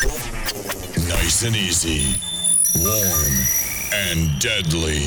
Nice 0.00 1.42
and 1.42 1.56
easy, 1.56 2.14
warm 2.84 3.32
and 3.92 4.38
deadly. 4.38 5.02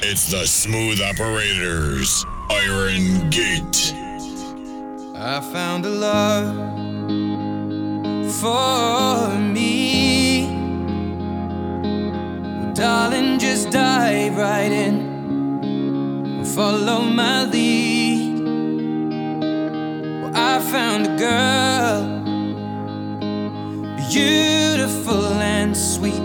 It's 0.00 0.30
the 0.30 0.46
Smooth 0.46 1.02
Operators, 1.02 2.24
Iron 2.48 3.28
Gate. 3.28 3.94
I 5.14 5.38
found 5.52 5.84
a 5.84 5.90
love 5.90 6.56
for 8.40 9.38
me. 9.38 10.46
Darling, 12.72 13.38
just 13.38 13.70
dive 13.70 14.38
right 14.38 14.72
in. 14.72 16.42
Follow 16.46 17.02
my 17.02 17.44
lead. 17.44 18.40
Well, 20.22 20.32
I 20.34 20.58
found 20.58 21.06
a 21.06 21.16
girl, 21.18 21.71
beautiful 24.12 25.24
and 25.40 25.74
sweet. 25.74 26.20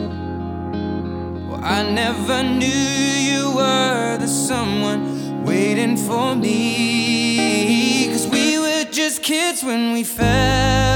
Well, 1.48 1.62
I 1.64 1.90
never 1.90 2.44
knew 2.44 2.68
you 2.68 3.56
were 3.56 4.18
the 4.18 4.28
someone 4.28 5.46
waiting 5.46 5.96
for 5.96 6.36
me. 6.36 8.10
Cause 8.12 8.28
we 8.28 8.60
were 8.60 8.84
just 8.92 9.24
kids 9.24 9.64
when 9.64 9.94
we 9.94 10.04
fell 10.04 10.87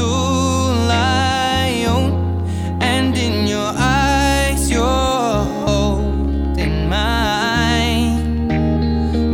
own, 0.00 0.88
and 2.80 3.16
in 3.16 3.46
your 3.46 3.72
eyes, 3.76 4.70
you're 4.70 5.44
holding 5.66 6.88
mine. 6.88 8.48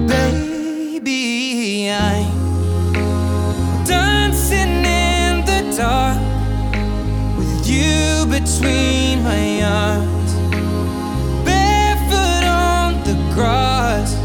Baby, 0.07 1.91
I'm 1.91 3.85
dancing 3.85 4.85
in 4.85 5.45
the 5.45 5.77
dark 5.77 6.19
with 7.39 7.67
you 7.67 8.27
between 8.27 9.23
my 9.23 9.63
arms, 9.63 10.35
barefoot 11.45 12.45
on 12.45 13.03
the 13.05 13.15
grass. 13.35 14.17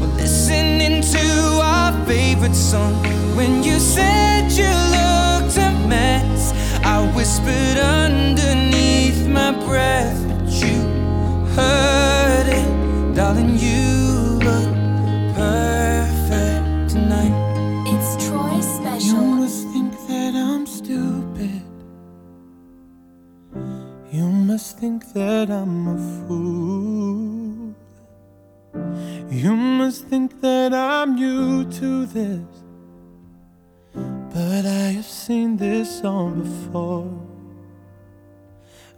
We're 0.00 0.14
listening 0.16 1.02
to 1.02 1.60
our 1.62 1.92
favorite 2.06 2.54
song. 2.54 2.97
Breath, 9.68 10.07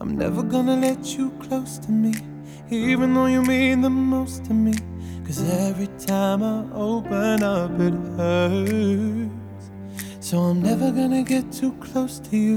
I'm 0.03 0.17
never 0.17 0.43
gonna 0.43 0.77
let 0.77 1.19
you 1.19 1.29
close 1.41 1.77
to 1.81 1.93
me, 1.93 2.15
even 2.71 3.13
though 3.13 3.27
you 3.27 3.43
mean 3.43 3.83
the 3.83 3.91
most 3.91 4.47
to 4.47 4.55
me. 4.55 4.73
Cause 5.27 5.43
every 5.69 5.89
time 5.99 6.43
I 6.43 6.65
open 6.75 7.43
up, 7.43 7.79
it 7.79 7.93
hurts. 8.17 9.31
So 10.21 10.39
I'm 10.39 10.63
never 10.63 10.91
gonna 10.91 11.23
get 11.23 11.53
too 11.53 11.73
close 11.81 12.19
to 12.31 12.37
you, 12.39 12.57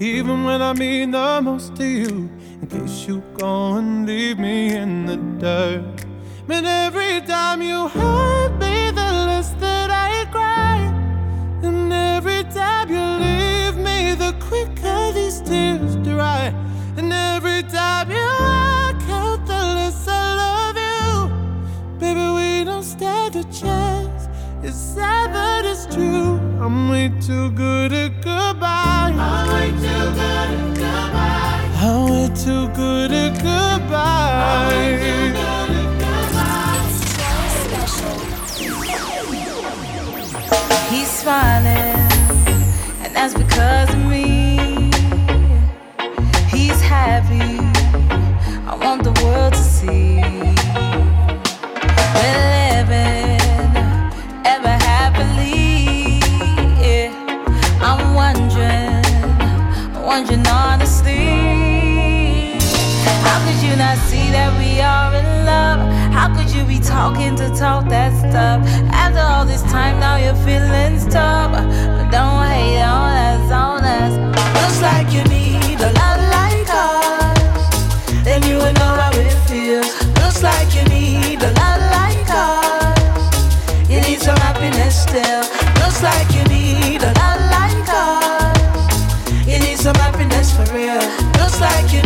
even 0.00 0.44
when 0.44 0.62
I 0.62 0.72
mean 0.72 1.10
the 1.10 1.42
most 1.42 1.76
to 1.76 1.84
you. 1.84 2.30
In 2.62 2.66
case 2.66 3.06
you 3.06 3.22
go 3.36 3.74
and 3.74 4.06
leave 4.06 4.38
me 4.38 4.74
in 4.74 5.04
the 5.04 5.18
dirt. 5.38 6.06
But 6.46 6.64
every 6.64 7.20
time 7.20 7.60
you 7.60 7.88
hurt 7.88 8.58
me, 8.58 8.92
the 8.92 9.10
less 9.28 9.50
that 9.60 9.90
I 9.90 10.24
cry. 10.30 10.78
And 11.62 11.92
every 11.92 12.44
time 12.44 12.88
you 12.88 13.04
leave 13.26 13.76
me, 13.76 14.14
the 14.14 14.32
quicker 14.40 15.12
these 15.12 15.42
tears 15.42 15.96
dry. 15.96 16.54
And 16.98 17.12
every 17.12 17.62
time 17.62 18.10
you 18.10 18.28
walk 18.40 19.08
out, 19.08 19.46
the 19.46 19.60
less 19.76 20.08
I 20.08 20.34
love 20.42 20.76
you. 20.76 21.30
Baby, 22.00 22.26
we 22.38 22.64
don't 22.64 22.82
stand 22.82 23.36
a 23.36 23.44
chance. 23.44 24.26
It's 24.64 24.76
sad, 24.76 25.32
but 25.32 25.64
it's 25.64 25.86
true. 25.94 26.40
I'm 26.60 26.88
way 26.90 27.12
too 27.20 27.52
good 27.52 27.92
at 27.92 28.20
goodbye. 28.20 29.14
I'm 29.16 29.48
way 29.54 29.70
too 29.70 30.10
good 30.18 30.50
at 30.58 30.74
goodbye. 30.74 31.70
I'm 31.86 32.10
way 32.10 32.28
too 32.34 32.66
good 32.74 33.12
at 33.12 33.32
goodbye. 33.46 34.98
It's 36.82 36.98
Troy 37.14 37.48
Special. 37.62 38.18
He's 40.90 41.10
smiling, 41.22 41.94
and 43.04 43.10
that's 43.14 43.34
because 43.34 43.90
of 43.94 44.00
me. 44.04 44.27
I 48.70 48.74
want 48.74 49.02
the 49.02 49.12
world 49.24 49.54
to 49.54 49.58
see. 49.58 50.20
We're 52.16 52.40
living 52.76 53.40
ever 54.44 54.74
happily. 54.84 56.20
I'm 57.80 58.12
wondering, 58.12 60.04
wondering 60.04 60.46
honestly. 60.46 62.58
How 63.24 63.38
could 63.46 63.56
you 63.66 63.74
not 63.74 63.96
see 64.10 64.28
that 64.36 64.52
we 64.60 64.82
are 64.82 65.14
in 65.14 65.46
love? 65.46 65.80
How 66.12 66.28
could 66.36 66.50
you 66.50 66.62
be 66.64 66.78
talking 66.78 67.36
to 67.36 67.48
talk 67.56 67.88
that 67.88 68.12
stuff? 68.20 68.60
After 68.92 69.20
all 69.20 69.46
this 69.46 69.62
time, 69.62 69.98
now 69.98 70.16
tough. 71.06 71.52
But 71.52 72.10
don't 72.10 72.46
hate 72.46 72.82
on 72.82 73.12
us, 73.32 73.50
on 73.50 73.82
us. 73.82 74.12
Looks 74.60 74.82
like 74.82 75.10
you 75.10 75.24
need 75.24 75.47
like 80.48 80.74
you 80.74 80.84
need 80.88 81.42
a 81.42 81.50
like. 81.94 82.32
You 83.92 84.00
need 84.00 84.20
some 84.20 84.38
happiness 84.46 85.02
still. 85.02 85.44
Like 86.00 86.30
you 86.36 86.44
need 86.44 87.02
a 87.02 87.12
like. 87.52 87.90
You 89.50 89.58
need 89.58 89.78
some 89.78 89.96
happiness 89.96 90.48
for 90.56 90.66
real. 90.74 91.02
Like 91.60 91.92
you 91.92 92.02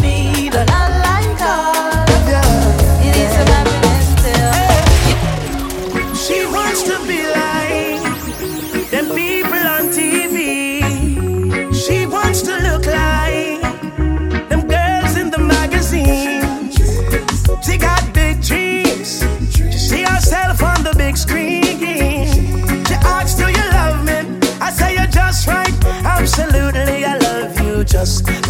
just 27.84 28.41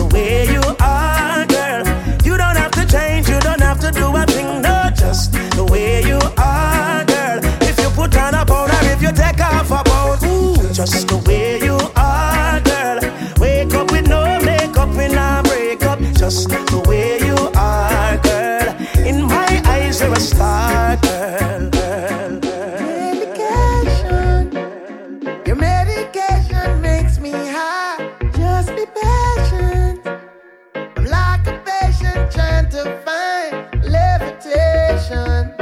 trying 32.32 32.68
to 32.70 32.82
find 33.04 33.84
levitation. 33.84 35.54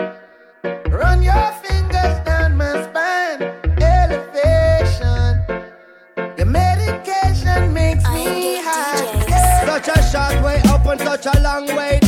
Run 0.91 1.23
your 1.23 1.53
fingers 1.63 2.19
down 2.25 2.57
my 2.57 2.73
spine, 2.85 3.43
elevation. 3.83 5.45
The 6.37 6.45
medication 6.45 7.73
makes 7.73 8.05
me 8.11 8.61
high. 8.63 9.67
Such 9.67 9.89
a 9.89 10.03
short 10.11 10.45
way 10.45 10.61
up 10.67 10.87
and 10.87 11.01
such 11.01 11.27
a 11.27 11.41
long 11.41 11.67
way 11.77 12.00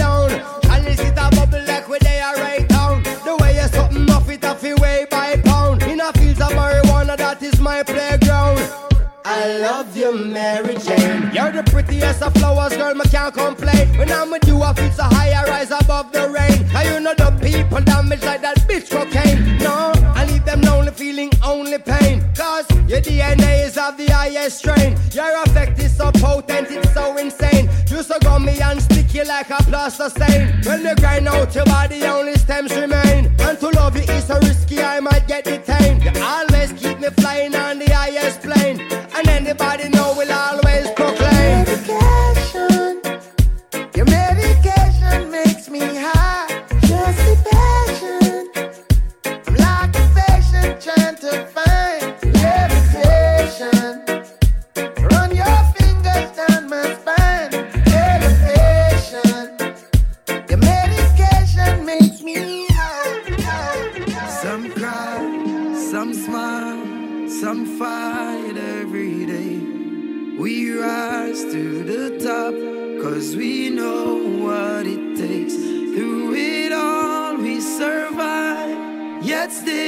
love 9.62 9.96
you, 9.96 10.12
Mary 10.12 10.74
Jane. 10.76 11.30
You're 11.32 11.52
the 11.52 11.62
prettiest 11.64 12.20
of 12.20 12.34
flowers, 12.34 12.76
girl, 12.76 12.94
me 12.94 13.04
can't 13.04 13.32
complain. 13.32 13.96
When 13.96 14.10
I'm 14.10 14.30
with 14.30 14.46
you, 14.48 14.60
I 14.60 14.74
feel 14.74 14.90
so 14.90 15.04
high, 15.04 15.30
I 15.30 15.44
rise 15.44 15.70
above 15.70 16.10
the 16.10 16.28
rain. 16.28 16.66
Now 16.72 16.82
you 16.82 16.98
know 16.98 17.14
the 17.14 17.30
people 17.40 17.80
damage 17.80 18.24
like 18.24 18.42
that 18.42 18.58
bitch 18.68 18.90
cocaine. 18.90 19.58
No, 19.58 19.92
I 20.18 20.26
leave 20.26 20.44
them 20.44 20.62
lonely, 20.62 20.90
feeling 20.90 21.30
only 21.44 21.78
pain. 21.78 22.24
Cause 22.34 22.66
your 22.90 23.00
DNA 23.00 23.66
is 23.66 23.78
of 23.78 23.96
the 23.96 24.06
highest 24.06 24.58
strain. 24.58 24.96
Your 25.12 25.30
effect 25.44 25.78
is 25.78 25.96
so 25.96 26.10
potent, 26.10 26.68
it's 26.70 26.92
so 26.92 27.16
insane. 27.16 27.70
You 27.88 28.02
so 28.02 28.18
gummy 28.18 28.60
and 28.60 28.82
sticky 28.82 29.22
like 29.24 29.50
a 29.50 29.62
plaster 29.62 30.10
stain. 30.10 30.60
When 30.64 30.82
you 30.82 30.94
grind 30.96 31.28
out 31.28 31.54
your 31.54 31.66
body, 31.66 32.02
only 32.04 32.34
stems 32.34 32.74
remain. 32.74 32.91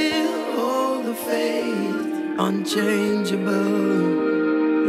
Still 0.05 0.55
hold 0.55 1.05
the 1.05 1.15
faith. 1.15 2.37
Unchangeable, 2.37 3.51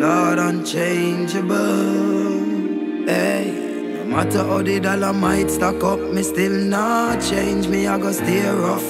Lord, 0.03 0.39
unchangeable. 0.39 1.57
Hey, 3.07 3.53
no 3.95 4.05
matter 4.05 4.43
how 4.45 4.63
the 4.63 4.81
dollar 4.81 5.13
might 5.13 5.51
stack 5.51 5.83
up, 5.85 6.01
me 6.01 6.23
still 6.23 6.53
not 6.53 7.21
change. 7.21 7.69
Me, 7.69 7.87
I 7.87 7.99
go 7.99 8.13
stay 8.13 8.49
rough. 8.49 8.85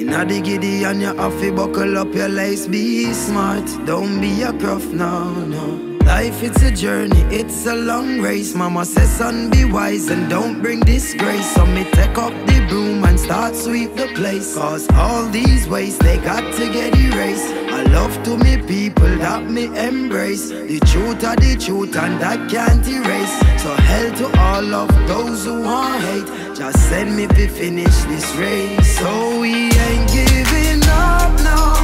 Inna 0.00 0.24
the 0.24 0.40
giddy 0.40 0.84
and 0.84 1.00
you 1.02 1.14
have 1.14 1.38
to 1.40 1.52
buckle 1.52 1.98
up 1.98 2.14
your 2.14 2.28
lace. 2.28 2.66
Be 2.66 3.12
smart, 3.12 3.66
don't 3.84 4.20
be 4.20 4.42
a 4.42 4.52
gruff, 4.52 4.86
no, 4.86 5.34
no. 5.44 5.86
Life 6.06 6.42
it's 6.42 6.62
a 6.62 6.70
journey, 6.70 7.22
it's 7.30 7.66
a 7.66 7.74
long 7.74 8.20
race. 8.20 8.54
Mama 8.54 8.84
says, 8.84 9.10
son, 9.10 9.50
be 9.50 9.64
wise 9.64 10.08
and 10.08 10.30
don't 10.30 10.60
bring 10.62 10.80
disgrace. 10.80 11.54
So 11.54 11.66
me 11.66 11.84
take 11.92 12.16
up 12.16 12.32
the 12.46 12.66
broom 12.68 12.99
start 13.30 13.54
sweep 13.54 13.94
the 13.94 14.08
place. 14.16 14.56
Cause 14.56 14.88
all 14.94 15.24
these 15.28 15.68
ways 15.68 15.96
they 15.98 16.16
got 16.18 16.42
to 16.54 16.64
get 16.72 16.96
erased. 16.96 17.54
I 17.78 17.84
love 17.84 18.12
to 18.24 18.36
me 18.36 18.56
people 18.56 19.14
that 19.24 19.48
me 19.48 19.66
embrace. 19.66 20.48
The 20.48 20.80
truth 20.90 21.22
are 21.22 21.36
the 21.36 21.54
truth 21.56 21.94
and 21.94 22.20
that 22.20 22.50
can't 22.50 22.84
erase. 22.88 23.34
So 23.62 23.70
hell 23.88 24.10
to 24.20 24.26
all 24.46 24.74
of 24.82 24.90
those 25.06 25.44
who 25.44 25.62
want 25.62 26.02
hate. 26.02 26.56
Just 26.56 26.78
send 26.88 27.16
me 27.16 27.28
to 27.28 27.46
finish 27.46 27.96
this 28.10 28.26
race. 28.34 28.98
So 28.98 29.40
we 29.40 29.54
ain't 29.86 30.08
giving 30.10 30.82
up 30.88 31.32
now. 31.50 31.74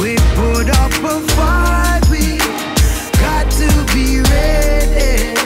We 0.00 0.16
put 0.40 0.66
up 0.82 0.94
a 1.12 1.16
fight. 1.36 2.02
We 2.10 2.38
got 3.20 3.46
to 3.60 3.68
be 3.94 4.22
ready. 4.32 5.39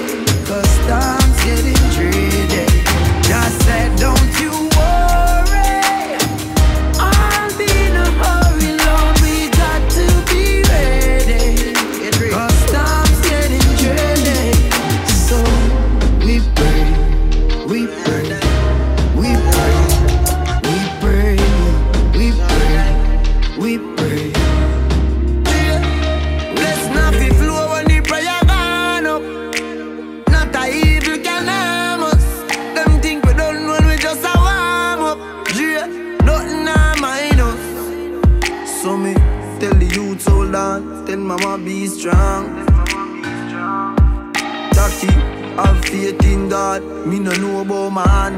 God. 46.54 46.82
Me 47.04 47.18
no 47.18 47.32
know 47.42 47.62
about 47.62 47.90
man. 47.98 48.32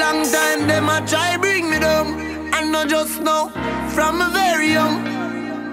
Long 0.00 0.20
time 0.34 0.60
them 0.68 0.90
a 0.94 0.96
try 1.06 1.38
bring 1.38 1.70
me 1.70 1.78
down, 1.78 2.06
and 2.52 2.70
not 2.70 2.90
just 2.90 3.22
now. 3.22 3.48
From 3.94 4.20
a 4.20 4.28
very 4.30 4.72
young, 4.76 4.94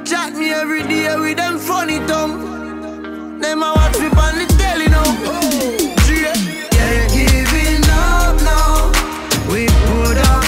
chat 0.05 0.31
me 0.39 0.47
every 0.53 0.83
day 0.83 1.13
with 1.23 1.35
them 1.35 1.59
funny 1.59 1.99
tongue. 2.07 2.35
Them 3.41 3.63
a 3.67 3.69
watch 3.77 3.97
me 3.99 4.07
on 4.25 4.33
the 4.39 4.45
telly 4.59 4.87
now. 4.87 5.09
Yeah, 6.23 6.37
yeah, 6.77 6.99
giving 7.15 7.83
up 8.07 8.35
now. 8.51 8.91
We 9.51 9.67
put 9.87 10.17
up 10.31 10.38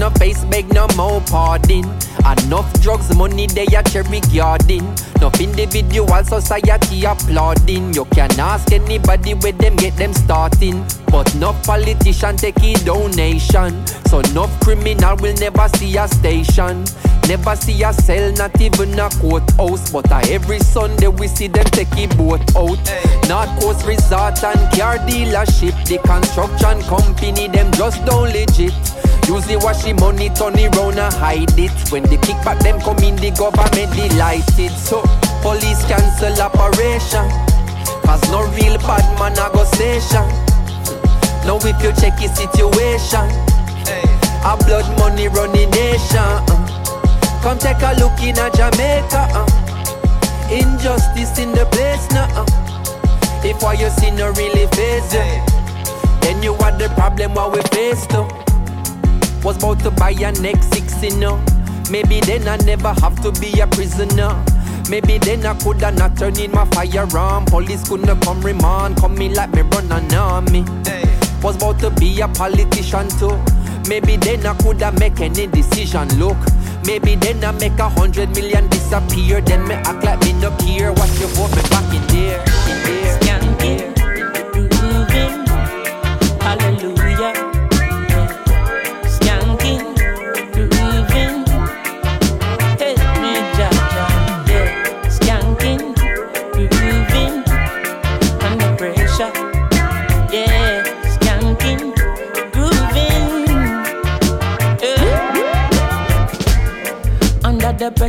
no 0.00 0.10
face, 0.10 0.42
beg 0.46 0.72
no 0.72 0.86
more 0.96 1.20
pardon. 1.28 1.84
Enough 2.24 2.80
drugs, 2.80 3.14
money 3.14 3.46
they 3.46 3.66
a 3.66 3.82
cherry 3.82 4.20
garden. 4.34 4.82
Enough 5.16 5.40
individual 5.40 6.24
society 6.24 7.04
applauding. 7.04 7.92
You 7.92 8.06
can 8.06 8.30
ask 8.40 8.72
anybody 8.72 9.34
where 9.34 9.52
them 9.52 9.76
get 9.76 9.96
them 9.96 10.14
starting. 10.14 10.84
But 11.06 11.34
no 11.34 11.52
politician 11.64 12.36
take 12.36 12.62
a 12.62 12.72
donation. 12.84 13.86
So 14.06 14.22
no 14.32 14.48
criminal 14.62 15.16
will 15.16 15.34
never 15.34 15.68
see 15.76 15.96
a 15.98 16.08
station. 16.08 16.84
Never 17.28 17.54
see 17.54 17.82
a 17.82 17.92
cell, 17.92 18.32
not 18.32 18.58
even 18.60 18.98
a 18.98 19.10
courthouse. 19.20 19.92
But 19.92 20.10
uh, 20.10 20.22
every 20.28 20.60
Sunday 20.60 21.08
we 21.08 21.28
see 21.28 21.48
them 21.48 21.66
take 21.66 21.92
a 21.92 22.06
boat 22.16 22.40
out. 22.56 22.80
North 23.28 23.60
Coast 23.60 23.86
Resort 23.86 24.42
and 24.44 24.60
car 24.72 24.96
dealership. 25.06 25.76
The 25.86 25.98
construction 25.98 26.80
company, 26.88 27.48
them 27.48 27.70
just 27.72 28.04
don't 28.06 28.32
legit. 28.32 28.72
Usually 29.30 29.56
wash 29.56 29.84
the 29.84 29.94
money, 29.94 30.28
turn 30.30 30.58
it 30.58 30.74
round 30.74 30.98
and 30.98 31.14
hide 31.14 31.54
it. 31.56 31.70
When 31.94 32.02
the 32.02 32.18
kickback 32.18 32.58
them 32.66 32.80
come 32.80 32.98
in, 32.98 33.14
the 33.14 33.30
government 33.30 33.94
delighted. 33.94 34.74
So 34.74 35.02
police 35.40 35.86
cancel 35.86 36.34
operation. 36.42 37.22
Cause 38.02 38.22
no 38.34 38.42
real 38.58 38.74
bad 38.82 39.06
man 39.22 39.38
a 39.38 39.46
go 39.54 39.62
station. 39.70 40.26
Now 41.46 41.62
if 41.62 41.78
you 41.78 41.94
check 41.94 42.18
the 42.18 42.26
situation, 42.34 43.22
a 44.42 44.58
blood 44.66 44.90
money 44.98 45.28
running 45.28 45.70
nation. 45.70 46.18
uh. 46.50 46.66
Come 47.40 47.58
take 47.58 47.78
a 47.86 47.94
look 48.02 48.18
in 48.18 48.34
a 48.34 48.50
Jamaica. 48.50 49.30
uh. 49.30 49.46
Injustice 50.50 51.38
in 51.38 51.52
the 51.54 51.66
place 51.70 52.10
now. 52.10 52.26
uh. 52.34 53.46
If 53.46 53.62
what 53.62 53.78
you 53.78 53.90
see 53.90 54.10
no 54.10 54.32
really 54.34 54.66
face 54.74 55.06
then 56.20 56.42
you 56.42 56.52
are 56.54 56.72
the 56.76 56.88
problem 56.98 57.34
what 57.34 57.52
we 57.54 57.62
face 57.70 58.08
now. 58.10 58.26
Was 59.42 59.56
about 59.56 59.80
to 59.80 59.90
buy 59.90 60.10
a 60.10 60.32
next 60.32 60.72
six 60.72 61.02
you 61.02 61.16
know. 61.16 61.42
Maybe 61.90 62.20
then 62.20 62.46
I 62.46 62.56
never 62.58 62.92
have 63.00 63.20
to 63.22 63.32
be 63.40 63.60
a 63.60 63.66
prisoner. 63.66 64.44
Maybe 64.90 65.18
then 65.18 65.46
I 65.46 65.58
coulda 65.58 65.92
not 65.92 66.16
turn 66.16 66.38
in 66.38 66.50
my 66.52 66.64
firearm. 66.66 67.46
Police 67.46 67.88
couldn't 67.88 68.20
come 68.22 68.40
remand, 68.42 68.96
come 68.98 69.14
me 69.14 69.28
like 69.28 69.52
me 69.52 69.62
run 69.62 69.90
an 69.90 70.14
army. 70.14 70.64
Was 71.42 71.56
about 71.56 71.78
to 71.80 71.90
be 71.90 72.20
a 72.20 72.28
politician 72.28 73.08
too. 73.08 73.42
Maybe 73.88 74.16
then 74.16 74.44
I 74.46 74.54
coulda 74.58 74.92
make 74.98 75.20
any 75.20 75.46
decision. 75.46 76.08
Look, 76.18 76.36
maybe 76.84 77.14
then 77.14 77.42
I 77.42 77.52
make 77.52 77.78
a 77.78 77.88
hundred 77.88 78.34
million 78.34 78.68
disappear. 78.68 79.40
Then 79.40 79.66
me 79.66 79.74
act 79.74 80.04
like 80.04 80.20
me 80.20 80.32
no 80.34 80.50
care. 80.58 80.92
Watch 80.92 81.18
your 81.18 81.28
vote 81.30 81.54
me 81.56 81.62
back 81.70 81.94
in 81.94 82.02
in 82.02 82.02
in 82.02 82.28
there. 82.28 82.59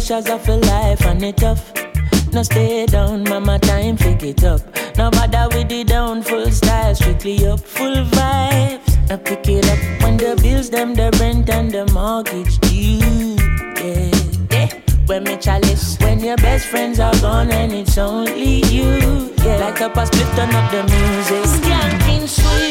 Pressures 0.02 0.30
of 0.30 0.50
a 0.50 0.56
life 0.58 1.06
and 1.06 1.24
it 1.24 1.38
tough. 1.38 1.72
No 2.34 2.42
stay 2.42 2.88
down, 2.88 3.24
mama, 3.24 3.60
time 3.60 3.96
pick 3.96 4.24
it 4.24 4.44
up. 4.44 4.62
No 4.98 5.12
bother 5.12 5.48
with 5.56 5.70
the 5.70 5.84
down, 5.84 6.24
full 6.24 6.50
style, 6.50 6.96
strictly 6.96 7.46
up, 7.46 7.60
full 7.60 8.04
vibes. 8.06 9.12
I 9.12 9.18
pick 9.18 9.48
it 9.48 9.66
up 9.70 9.80
when 10.02 10.18
the 10.18 10.40
bills, 10.42 10.72
them, 10.72 10.96
the 10.96 11.16
rent 11.20 11.50
and 11.52 11.72
the 11.72 11.86
mortgage 11.94 12.58
due. 12.62 13.36
Yeah, 13.78 14.10
yeah. 14.50 14.82
When 15.06 15.24
me 15.24 15.38
chalice, 15.38 16.00
when 16.00 16.20
your 16.20 16.38
best 16.38 16.68
friends 16.68 17.00
are 17.00 17.18
gone 17.20 17.52
and 17.52 17.72
it's 17.72 17.98
only 18.00 18.64
you. 18.74 19.36
Yeah, 19.44 19.58
like 19.58 19.82
up 19.82 19.98
a 19.98 20.06
split, 20.08 20.28
turn 20.36 20.50
up 20.56 20.72
the 20.72 20.82
music. 20.82 21.44
Skanking 21.46 22.28
sweet, 22.28 22.71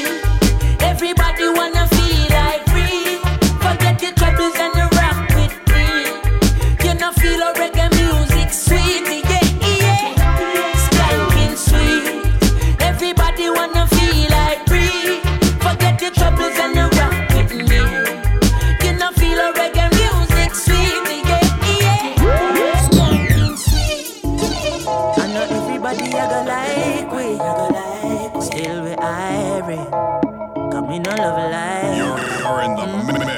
irie. 29.70 30.70
Come 30.70 30.88
me 30.88 30.98
no 30.98 31.10
love 31.10 31.50
life. 31.50 31.96
You're, 31.96 32.18
you're 32.40 32.62
in 32.62 32.74
the 32.76 32.82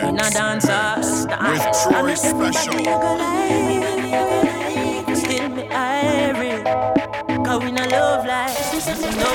In 0.08 0.18
a 0.18 0.22
mix 0.22 0.34
dancer, 0.34 0.96
with 1.48 1.64
Troy 1.82 2.14
Special. 2.14 2.72
Still 5.14 5.48
me 5.50 5.62
irie. 5.68 6.64
Cause 7.44 7.62
we 7.62 7.72
no 7.72 7.84
love 7.84 8.26
life. 8.26 8.58
No, 9.16 9.30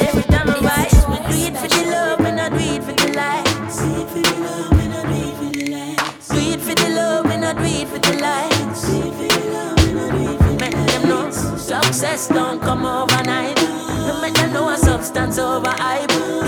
every 0.00 0.22
time 0.24 0.50
I 0.50 0.58
rise, 0.60 1.06
we 1.08 1.16
do 1.16 1.46
it 1.46 1.56
for 1.56 1.68
the 1.68 1.90
love 1.90 2.20
and 2.20 2.40
I 2.40 2.48
do 2.48 2.56
it 2.56 2.82
for 2.84 2.92
the 2.92 3.12
lights. 3.14 3.76
Do 3.78 3.86
it 4.00 4.08
for 4.08 4.20
the 4.20 4.40
love 4.40 4.72
and 4.72 4.94
I 4.94 5.02
do 5.02 5.18
it 5.20 5.34
for 5.36 5.50
the 5.52 5.64
lights. 5.70 6.28
Do 6.28 6.38
it 6.38 6.60
for 6.60 6.74
the 6.74 6.88
love 6.90 7.26
and 7.26 7.44
I 7.44 7.52
do 7.52 7.64
it 7.64 7.88
for 7.88 7.98
the 7.98 8.12
lights. 8.20 8.82
Do 8.86 8.98
it 8.98 9.14
for 9.14 9.26
the 9.28 9.50
love 9.52 9.76
and 9.76 10.00
I 10.00 10.10
do 10.10 10.20
it 10.20 10.34
for 10.34 10.48
the 10.48 10.56
Make 10.60 10.72
them 10.72 11.08
know 11.08 11.30
success 11.30 12.28
don't 12.28 12.60
come 12.60 12.84
overnight. 12.84 13.56
No 13.56 14.20
make 14.20 14.34
them 14.34 14.52
know 14.52 14.68
a 14.70 14.76
substance 14.76 15.38
over 15.38 15.70
hype. 15.70 16.39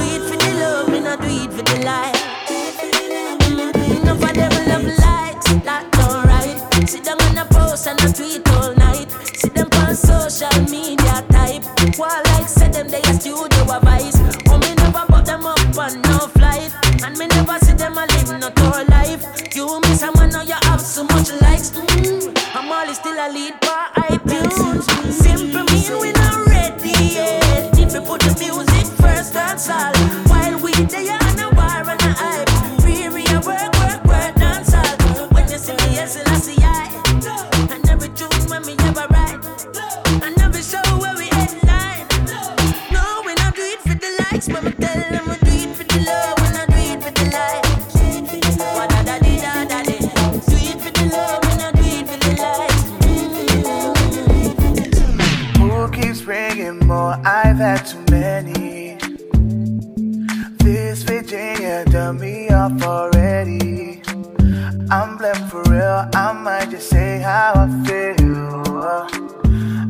Might 66.58 66.68
just 66.70 66.90
say 66.90 67.18
how 67.18 67.52
I 67.56 67.66
feel. 67.86 68.76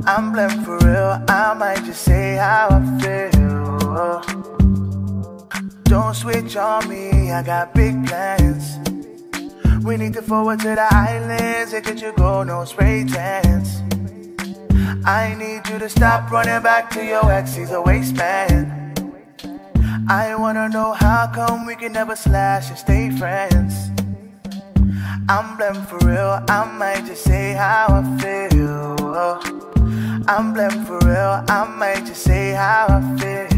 I'm 0.07 0.33
blamed 0.33 0.65
for 0.65 0.79
real, 0.79 1.13
I 1.29 1.55
might 1.59 1.83
just 1.85 2.03
say 2.03 2.37
how 2.37 2.69
I 2.71 2.81
feel. 3.03 4.23
Don't 5.85 6.15
switch 6.15 6.55
on 6.57 6.89
me, 6.89 7.33
I 7.33 7.43
got 7.43 7.75
big 7.75 8.07
plans. 8.07 8.79
We 9.85 9.97
need 9.97 10.13
to 10.15 10.23
forward 10.23 10.61
to 10.61 10.77
the 10.81 10.87
islands, 10.93 11.73
and 11.73 11.85
could 11.85 12.01
you 12.01 12.13
go 12.13 12.45
no 12.45 12.65
spray 12.65 13.07
tents? 13.07 13.83
I 15.05 15.35
need 15.43 15.69
you 15.69 15.81
to 15.81 15.89
stop 15.89 16.31
running 16.31 16.63
back 16.63 16.91
to 16.91 17.05
your 17.05 17.29
ex, 17.33 17.57
he's 17.57 17.73
a 17.73 17.83
waste 17.83 18.15
man. 18.15 18.95
I 20.09 20.37
wanna 20.37 20.69
know 20.69 20.93
how 20.93 21.27
come 21.35 21.67
we 21.67 21.75
can 21.75 21.93
never 21.93 22.15
slash 22.15 22.69
and 22.71 22.79
stay 22.79 23.11
friends. 23.11 23.93
I'm 25.29 25.57
blamed 25.57 25.89
for 25.89 25.99
real, 25.99 26.41
I 26.49 26.65
might 26.79 27.07
just 27.07 27.25
say 27.25 27.53
how 27.53 27.87
I 27.89 28.03
feel. 28.21 29.41
I'm 30.29 30.53
blamed 30.53 30.87
for 30.87 30.99
real, 31.01 31.45
I 31.49 31.65
might 31.79 32.05
just 32.07 32.23
say 32.23 32.53
how 32.53 32.87
I 32.89 33.01
feel. 33.19 33.49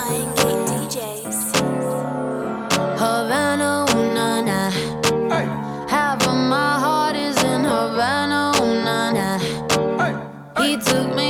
Iron 0.00 0.34
Gate 0.34 0.66
DJs. 0.68 1.40
Havana, 2.98 3.86
ooh, 3.90 4.14
na, 4.14 4.40
na. 4.42 4.70
Half 5.88 6.26
of 6.26 6.34
my 6.34 6.78
heart 6.78 7.16
is 7.16 7.36
in 7.44 7.64
Havana, 7.64 8.52
ooh, 8.60 8.84
na, 8.84 9.10
na. 9.12 9.38
He 10.62 10.76
took 10.76 11.14
me 11.14 11.29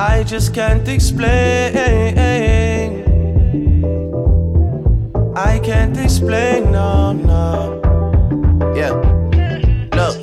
I 0.00 0.22
just 0.22 0.54
can't 0.54 0.88
explain. 0.88 1.28
I 5.36 5.58
can't 5.58 5.94
explain, 5.98 6.72
no, 6.72 7.12
no. 7.12 7.82
Yeah. 8.74 8.92
Look, 9.92 10.16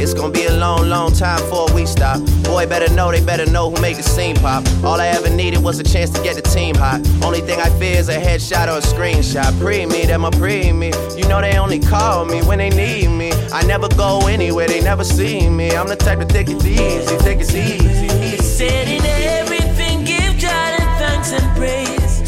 it's 0.00 0.12
gonna 0.12 0.32
be 0.32 0.46
a 0.46 0.56
long, 0.56 0.88
long 0.88 1.12
time 1.12 1.38
before 1.38 1.72
we 1.72 1.86
stop. 1.86 2.18
Boy, 2.42 2.66
better 2.66 2.92
know, 2.94 3.12
they 3.12 3.24
better 3.24 3.48
know 3.48 3.70
who 3.70 3.80
made 3.80 3.94
the 3.94 4.02
scene 4.02 4.34
pop. 4.34 4.64
All 4.82 5.00
I 5.00 5.06
ever 5.06 5.30
needed 5.30 5.62
was 5.62 5.78
a 5.78 5.84
chance 5.84 6.10
to 6.10 6.20
get 6.24 6.34
the 6.34 6.42
team 6.42 6.74
hot. 6.74 7.00
Only 7.22 7.42
thing 7.42 7.60
I 7.60 7.70
fear 7.78 8.00
is 8.00 8.08
a 8.08 8.18
headshot 8.18 8.66
or 8.66 8.78
a 8.78 8.80
screenshot. 8.80 9.56
Pre 9.60 9.86
me, 9.86 10.06
them 10.06 10.24
a 10.24 10.32
pre 10.32 10.72
me. 10.72 10.90
You 11.16 11.28
know 11.28 11.40
they 11.40 11.56
only 11.58 11.78
call 11.78 12.24
me 12.24 12.42
when 12.42 12.58
they 12.58 12.70
need 12.70 13.06
me. 13.10 13.25
I 13.52 13.62
never 13.66 13.88
go 13.88 14.26
anywhere, 14.26 14.66
they 14.68 14.80
never 14.80 15.04
see 15.04 15.48
me. 15.48 15.70
I'm 15.70 15.88
the 15.88 15.96
type 15.96 16.18
to 16.18 16.24
take 16.26 16.48
it 16.48 16.64
easy, 16.64 17.16
take 17.18 17.40
it 17.40 17.54
easy. 17.54 18.36
He 18.36 18.36
said 18.38 18.88
in 18.88 19.04
everything, 19.04 20.04
give 20.04 20.40
God 20.40 20.78
thanks 20.98 21.32
and 21.32 21.56
praise. 21.56 22.22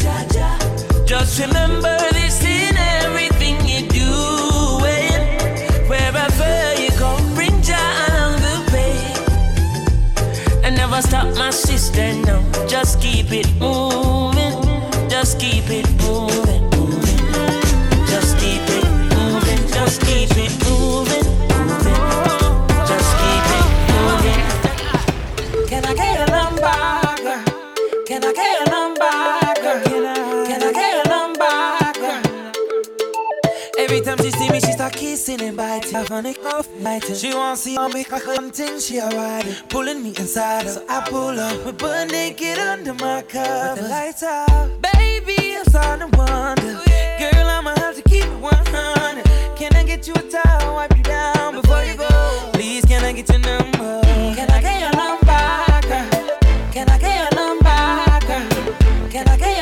Just 1.05 1.39
remember 1.39 1.97
this 2.11 2.43
in 2.43 2.77
everything 2.77 3.55
you 3.65 3.87
do. 3.89 4.09
Wherever 5.89 6.81
you 6.81 6.89
go, 6.99 7.17
bring 7.33 7.61
joy 7.63 7.73
along 8.09 8.41
the 8.47 8.57
way. 8.73 8.95
And 10.63 10.75
never 10.75 11.01
stop 11.01 11.35
my 11.35 11.49
sister, 11.49 12.13
no. 12.13 12.43
Just 12.67 13.01
keep 13.01 13.31
it 13.31 13.47
moving. 13.59 14.38
Kissing 35.29 35.47
and 35.47 35.57
biting. 35.57 35.95
I 35.95 36.03
find 36.05 36.25
it 36.27 36.37
biting. 36.83 37.15
She 37.15 37.33
want 37.33 37.59
see 37.59 37.77
on 37.77 37.93
me, 37.93 38.05
I 38.11 38.19
hunting, 38.19 38.79
she 38.79 38.97
a 38.97 39.09
riding, 39.09 39.53
pulling 39.69 40.03
me 40.03 40.09
inside 40.09 40.63
her. 40.63 40.69
So 40.69 40.85
I 40.89 41.07
pull 41.09 41.39
up, 41.39 41.65
we 41.65 41.71
butt 41.71 42.11
naked 42.11 42.57
under 42.57 42.93
my 42.95 43.21
cover. 43.23 43.81
The 43.81 43.87
lights 43.87 44.23
out, 44.23 44.69
baby, 44.81 45.55
I'm 45.57 45.65
starting 45.65 46.09
to 46.09 46.17
wonder. 46.17 46.81
Girl, 47.19 47.47
I'ma 47.47 47.75
have 47.77 47.95
to 47.95 48.01
keep 48.03 48.25
it 48.25 48.39
100. 48.39 49.57
Can 49.57 49.75
I 49.75 49.83
get 49.83 50.07
you 50.07 50.13
a 50.13 50.21
towel, 50.21 50.75
wipe 50.75 50.95
you 50.97 51.03
down 51.03 51.61
before 51.61 51.83
you 51.83 51.95
go? 51.95 52.49
Please, 52.53 52.85
can 52.85 53.03
I 53.03 53.13
get 53.13 53.29
your 53.29 53.39
number? 53.39 54.01
Can 54.35 54.49
I 54.49 54.61
get 54.61 54.79
your 54.81 54.95
number, 54.95 55.25
girl? 55.87 56.71
Can 56.71 56.89
I 56.89 56.97
get 56.97 57.15
your 57.21 57.33
number, 57.39 58.27
girl? 58.27 59.09
Can 59.09 59.27
I 59.27 59.37
get 59.37 59.58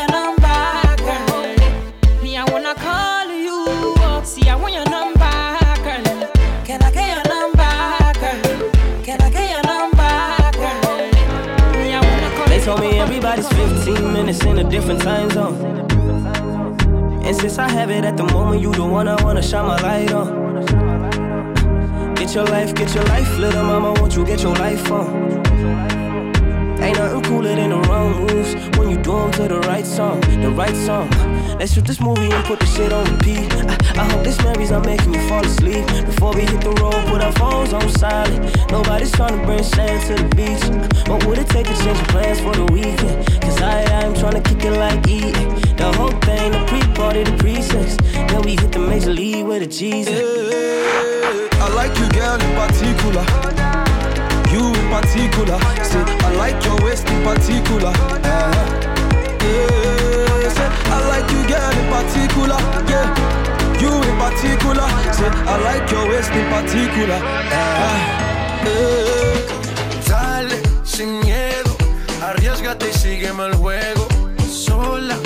15 14.28 14.54
minutes 14.54 14.62
in 14.62 14.66
a 14.66 14.70
different 14.70 15.02
time 15.02 15.30
zone. 15.30 15.56
And 17.24 17.36
since 17.36 17.58
I 17.58 17.70
have 17.70 17.90
it 17.90 18.04
at 18.04 18.18
the 18.18 18.26
moment, 18.26 18.62
you 18.62 18.74
the 18.74 18.86
one 18.86 19.08
I 19.08 19.16
wanna 19.24 19.42
shine 19.42 19.66
my 19.66 19.82
light 19.82 20.12
on. 20.12 20.66
Get 22.16 22.36
your 22.36 22.46
life, 22.46 22.76
get 22.76 22.94
your 22.94 23.06
life, 23.06 23.38
little 23.38 23.64
mama, 23.64 23.94
won't 23.94 24.18
you 24.18 24.26
get 24.26 24.42
your 24.44 24.54
life 24.56 24.92
on? 24.92 25.97
Ain't 26.80 26.98
nothing 26.98 27.24
cooler 27.24 27.56
than 27.56 27.70
the 27.72 27.80
wrong 27.90 28.12
moves 28.22 28.56
when 28.78 28.90
you 28.90 28.98
do 28.98 29.08
do 29.08 29.18
'em 29.18 29.32
to 29.32 29.48
the 29.48 29.60
right 29.72 29.86
song, 29.86 30.20
the 30.46 30.52
right 30.52 30.76
song. 30.76 31.10
Let's 31.58 31.74
shoot 31.74 31.86
this 31.86 32.02
movie 32.02 32.30
and 32.30 32.44
put 32.44 32.60
the 32.60 32.66
shit 32.66 32.92
on 32.92 33.06
repeat. 33.12 33.48
I, 33.72 33.76
I 34.02 34.04
hope 34.12 34.24
this 34.24 34.38
memories 34.44 34.72
are 34.72 34.84
making 34.84 35.14
you 35.14 35.22
fall 35.30 35.46
asleep. 35.46 35.86
Before 36.12 36.34
we 36.34 36.42
hit 36.42 36.62
the 36.62 36.74
road, 36.82 37.00
put 37.12 37.22
our 37.22 37.32
phones 37.42 37.72
on 37.72 37.88
silent. 38.04 38.42
Nobody's 38.70 39.14
trying 39.14 39.36
to 39.40 39.46
bring 39.46 39.64
sand 39.64 40.00
to 40.08 40.14
the 40.22 40.28
beach. 40.36 40.66
What 41.10 41.26
would 41.26 41.38
it 41.38 41.50
take 41.56 41.68
to 41.68 41.76
change 41.84 42.00
your 42.04 42.12
plans 42.14 42.40
for 42.42 42.54
the 42.54 42.66
weekend? 42.76 43.16
Cause 43.44 43.62
I, 43.62 43.76
I'm 44.00 44.14
trying 44.14 44.38
to 44.42 44.44
kick 44.50 44.66
it 44.66 44.76
like 44.86 45.00
eating. 45.08 45.50
The 45.82 45.90
whole 45.98 46.16
thing, 46.28 46.52
the 46.52 46.62
pre-party, 46.70 47.24
the 47.24 47.36
pre-sex. 47.38 47.96
Then 48.30 48.42
we 48.42 48.52
hit 48.62 48.72
the 48.74 48.80
major 48.80 49.14
league 49.14 49.46
with 49.46 49.62
a 49.64 49.68
Jesus. 49.68 50.20
I 51.64 51.68
like 51.80 51.94
you, 52.00 52.08
girl, 52.18 52.36
in 52.46 52.52
particular. 52.62 53.57
You 54.52 54.74
in 54.74 54.90
particular. 54.90 55.60
Say, 55.84 56.04
I 56.26 56.30
like 56.38 56.64
your 56.66 56.78
waist 56.84 57.08
in 57.10 57.24
particular. 57.24 57.92
Uh, 57.92 58.58
yeah, 60.42 60.50
say, 60.50 60.70
I 60.90 60.98
like 61.12 61.30
you, 61.32 61.42
girl, 61.48 61.72
in 61.82 61.88
particular. 61.92 62.60
Yeah, 62.88 63.08
you 63.82 63.92
in 64.10 64.18
particular. 64.18 64.88
Say, 65.14 65.30
I 65.30 65.58
like 65.64 65.92
your 65.92 66.08
waist 66.10 66.32
in 66.32 66.48
particular. 66.50 67.20
Ah, 67.24 68.66
eh. 68.66 69.46
Dale, 70.08 70.58
sin 70.84 71.20
miedo, 71.20 71.76
arriesgate 72.24 72.90
y 72.90 72.94
sígueme 72.94 73.48
el 73.48 73.56
juego. 73.56 74.08
Sola, 74.50 75.18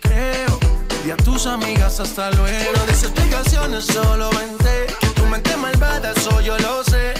creo, 0.00 0.58
y 1.04 1.10
a 1.10 1.16
tus 1.16 1.46
amigas 1.46 1.98
hasta 2.00 2.30
luego. 2.30 2.72
No 2.76 2.86
des 2.86 3.02
explicaciones, 3.02 3.84
solo 3.86 4.30
vente. 4.30 4.86
Que 5.00 5.08
tu 5.08 5.26
mente 5.26 5.56
malvada, 5.56 6.12
eso 6.12 6.40
yo 6.40 6.56
lo 6.58 6.84
sé. 6.84 7.14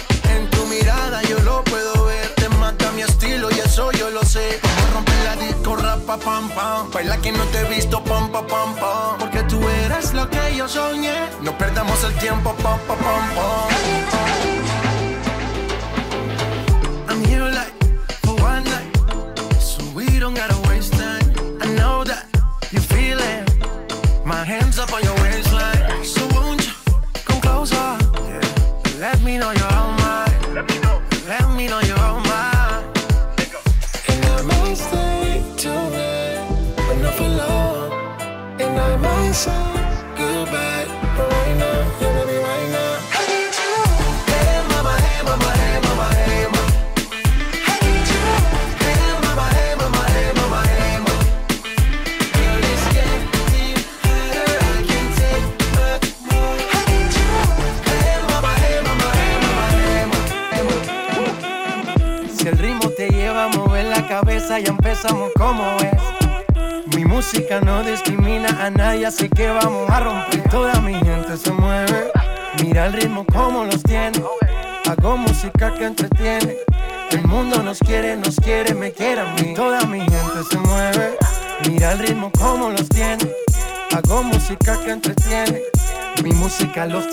Yo 1.28 1.38
lo 1.40 1.62
puedo 1.64 2.06
ver. 2.06 2.28
Te 2.34 2.48
mata 2.48 2.90
mi 2.92 3.02
estilo 3.02 3.50
y 3.50 3.60
eso 3.60 3.92
yo 3.92 4.10
lo 4.10 4.22
sé. 4.24 4.60
A 4.62 4.94
romper 4.94 5.14
la 5.24 5.36
disco, 5.36 5.76
rapa, 5.76 6.16
pam, 6.16 6.48
pam. 6.50 6.90
Baila 6.90 7.16
que 7.18 7.30
no 7.32 7.44
te 7.44 7.60
he 7.60 7.64
visto, 7.64 8.02
pam, 8.02 8.30
pam, 8.32 8.46
pam, 8.46 8.74
pam. 8.74 9.18
Porque 9.18 9.42
tú 9.44 9.60
eres 9.84 10.12
lo 10.12 10.28
que 10.28 10.56
yo 10.56 10.68
soñé. 10.68 11.28
No 11.42 11.56
perdamos 11.56 12.02
el 12.04 12.14
tiempo, 12.14 12.54
pam, 12.62 12.78
pam, 12.86 12.98
pam, 12.98 13.34
pam. 13.34 14.59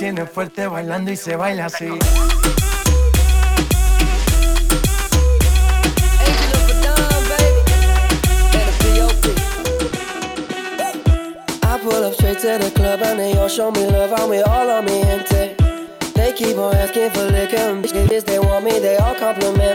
Tiene 0.07 0.25
fuerte 0.25 0.65
bailando 0.67 1.11
y 1.11 1.17
se 1.17 1.35
baila 1.35 1.65
así. 1.65 1.89
I 11.61 11.79
pull 11.83 12.05
up 12.05 12.13
straight 12.13 12.39
to 12.39 12.57
the 12.57 12.71
club 12.73 13.01
and 13.03 13.19
they 13.19 13.37
all 13.37 13.49
show 13.49 13.69
me 13.69 13.85
love. 13.85 14.13
I'm 14.13 14.29
with 14.29 14.47
all 14.47 14.69
of 14.69 14.85
me 14.85 15.03
gente. 15.03 15.57
They 16.13 16.31
keep 16.31 16.57
on 16.57 16.73
asking 16.73 17.11
for 17.11 17.25
liquor 17.25 17.57
and 17.57 17.83
bitches. 17.83 18.23
They 18.23 18.39
want 18.39 18.63
me, 18.63 18.79
they 18.79 18.95
all 18.95 19.15
compliment 19.15 19.66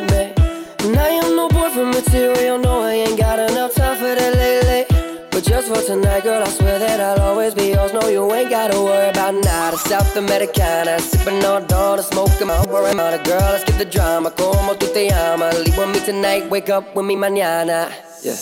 just 5.42 5.68
for 5.68 5.82
tonight, 5.82 6.22
girl, 6.22 6.42
I 6.42 6.48
swear 6.48 6.78
that 6.78 7.00
I'll 7.00 7.28
always 7.28 7.54
be 7.54 7.68
yours. 7.68 7.92
No, 7.92 8.08
you 8.08 8.32
ain't 8.32 8.50
gotta 8.50 8.78
worry 8.78 9.08
about 9.10 9.34
nada. 9.34 9.76
South 9.76 10.16
Americana, 10.16 10.98
sipping 11.00 11.44
all 11.44 11.60
dawn, 11.60 12.02
smoking 12.02 12.46
my 12.46 12.64
worry 12.66 12.92
about 12.92 13.14
a 13.14 13.22
girl. 13.22 13.40
Let's 13.40 13.64
get 13.64 13.78
the 13.78 13.84
drama. 13.84 14.30
Como 14.30 14.74
tú 14.74 14.92
te 14.92 15.08
llamas? 15.08 15.58
Leave 15.64 15.76
with 15.76 15.88
me 15.88 16.00
tonight, 16.04 16.48
wake 16.50 16.70
up 16.70 16.94
with 16.94 17.06
me 17.06 17.16
mañana. 17.16 17.90
Yeah. 18.22 18.36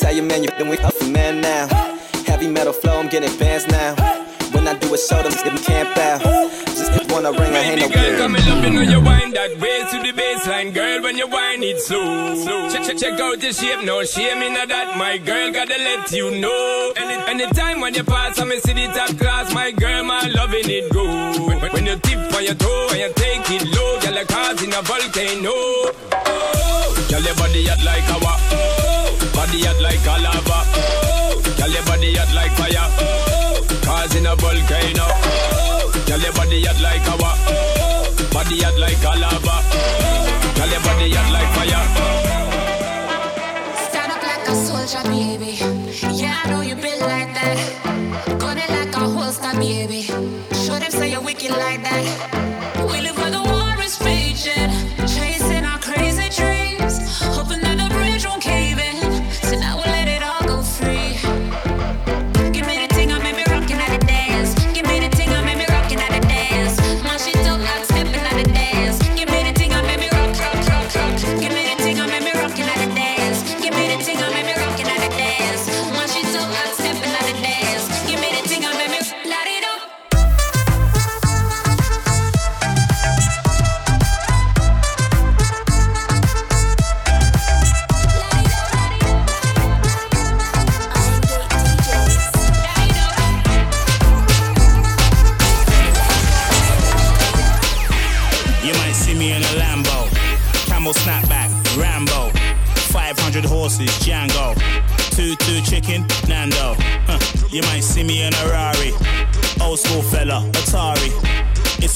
Tell 0.00 0.14
your 0.14 0.24
man 0.24 0.44
you're 0.44 0.70
with 0.70 0.84
up 0.84 0.94
for 0.94 1.06
man 1.06 1.40
now. 1.40 1.66
Heavy 2.26 2.48
metal 2.48 2.72
flow, 2.72 2.98
I'm 2.98 3.08
getting 3.08 3.36
bands 3.38 3.66
now. 3.66 3.94
When 4.52 4.66
I 4.68 4.74
do 4.78 4.94
a 4.94 4.98
show, 4.98 5.22
them 5.22 5.32
them 5.44 5.58
camp 5.58 6.67
out. 6.88 6.98
Just 6.98 7.12
wanna 7.12 7.32
ring, 7.32 7.52
ain't 7.52 7.80
no 7.80 7.88
Baby 7.88 8.00
girl, 8.00 8.18
come 8.18 8.36
and 8.36 8.46
love 8.48 8.64
you 8.64 8.70
know 8.70 8.80
you 8.80 9.00
wind 9.00 9.34
that 9.34 9.52
way 9.60 9.78
to 9.90 9.96
the 10.02 10.12
baseline, 10.12 10.74
girl. 10.74 11.02
When 11.02 11.16
you 11.16 11.28
wind 11.28 11.64
it 11.64 11.80
slow, 11.80 12.68
check 12.70 12.84
check 12.84 12.96
check 12.98 13.20
out 13.20 13.42
your 13.42 13.52
shape, 13.52 13.84
no 13.84 14.04
shame 14.04 14.42
in 14.42 14.54
that. 14.54 14.96
My 14.96 15.18
girl, 15.18 15.52
gotta 15.52 15.78
let 15.78 16.10
you 16.12 16.30
know. 16.40 16.92
Any 16.96 17.42
anytime 17.42 17.80
when 17.80 17.94
you 17.94 18.04
pass, 18.04 18.38
I 18.40 18.44
me 18.44 18.58
see 18.60 18.72
the 18.72 18.86
top 18.88 19.16
class. 19.18 19.52
My 19.54 19.70
girl, 19.72 20.04
my 20.04 20.26
loving 20.28 20.68
it 20.70 20.92
go. 20.92 21.04
When, 21.46 21.58
when 21.72 21.86
you 21.86 21.96
tip 21.96 22.32
on 22.34 22.44
your 22.44 22.54
toe 22.54 22.88
and 22.92 23.00
you 23.00 23.12
take 23.14 23.50
it 23.50 23.64
low, 23.74 24.00
girl, 24.00 24.14
like 24.14 24.28
causing 24.28 24.72
a 24.72 24.82
volcano. 24.82 25.52
Oh, 25.52 27.06
girl, 27.10 27.22
your 27.22 27.34
body 27.36 27.66
hot 27.66 27.82
like 27.84 28.08
lava. 28.08 28.34
Oh, 28.52 29.30
body 29.34 29.64
hot 29.64 29.80
like 29.80 30.06
a 30.06 30.14
lava. 30.22 30.58
Oh, 30.76 31.42
girl, 31.58 31.70
your 31.70 31.84
body 31.84 32.14
hot 32.16 32.34
like 32.34 32.52
fire. 32.52 32.88
Oh, 33.00 33.66
causing 33.84 34.26
a 34.26 34.34
volcano. 34.36 35.04
Oh, 35.04 35.57
girl, 36.18 36.24
your 36.24 36.32
body 36.34 36.64
hot 36.64 36.80
like 36.80 37.06
lava. 37.06 37.30
Body 38.32 38.60
hot 38.60 38.78
like 38.78 39.04
a 39.04 39.18
lava. 39.18 39.56
Girl, 40.56 40.68
your 40.68 40.80
body 40.80 41.10
hot 41.14 41.32
like 41.32 41.50
fire. 41.54 41.84
Stand 43.88 44.12
up 44.12 44.22
like 44.22 44.48
a 44.48 44.54
soldier, 44.54 45.02
baby. 45.08 45.58
Yeah, 46.16 46.40
I 46.44 46.50
know 46.50 46.60
you 46.62 46.74
built 46.74 47.00
like 47.00 47.32
that. 47.34 48.38
Gun 48.38 48.58
it 48.58 48.70
like 48.70 48.94
a 48.94 48.98
holster, 48.98 49.52
baby. 49.58 50.02
Show 50.02 50.78
them 50.78 50.90
say 50.90 51.10
you're 51.12 51.22
wicked 51.22 51.50
like 51.50 51.82
that. 51.82 52.77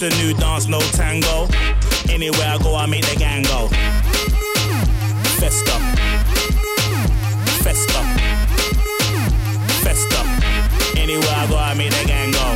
A 0.02 0.10
new 0.16 0.34
dance, 0.34 0.66
no 0.66 0.80
tango. 0.92 1.46
Anywhere 2.08 2.48
I 2.48 2.58
go, 2.58 2.74
I 2.74 2.86
make 2.86 3.06
the 3.06 3.16
gang 3.16 3.42
go. 3.44 3.68
Festa, 5.38 5.76
festa, 7.62 8.02
festa. 9.84 10.20
Anywhere 10.98 11.36
I 11.36 11.46
go, 11.48 11.56
I 11.56 11.74
make 11.74 11.90
the 11.90 12.04
gang 12.06 12.32
go. 12.32 12.46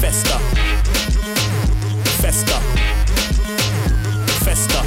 Festa. 0.00 0.38
Festa. 2.20 2.58
Festa. 4.44 4.80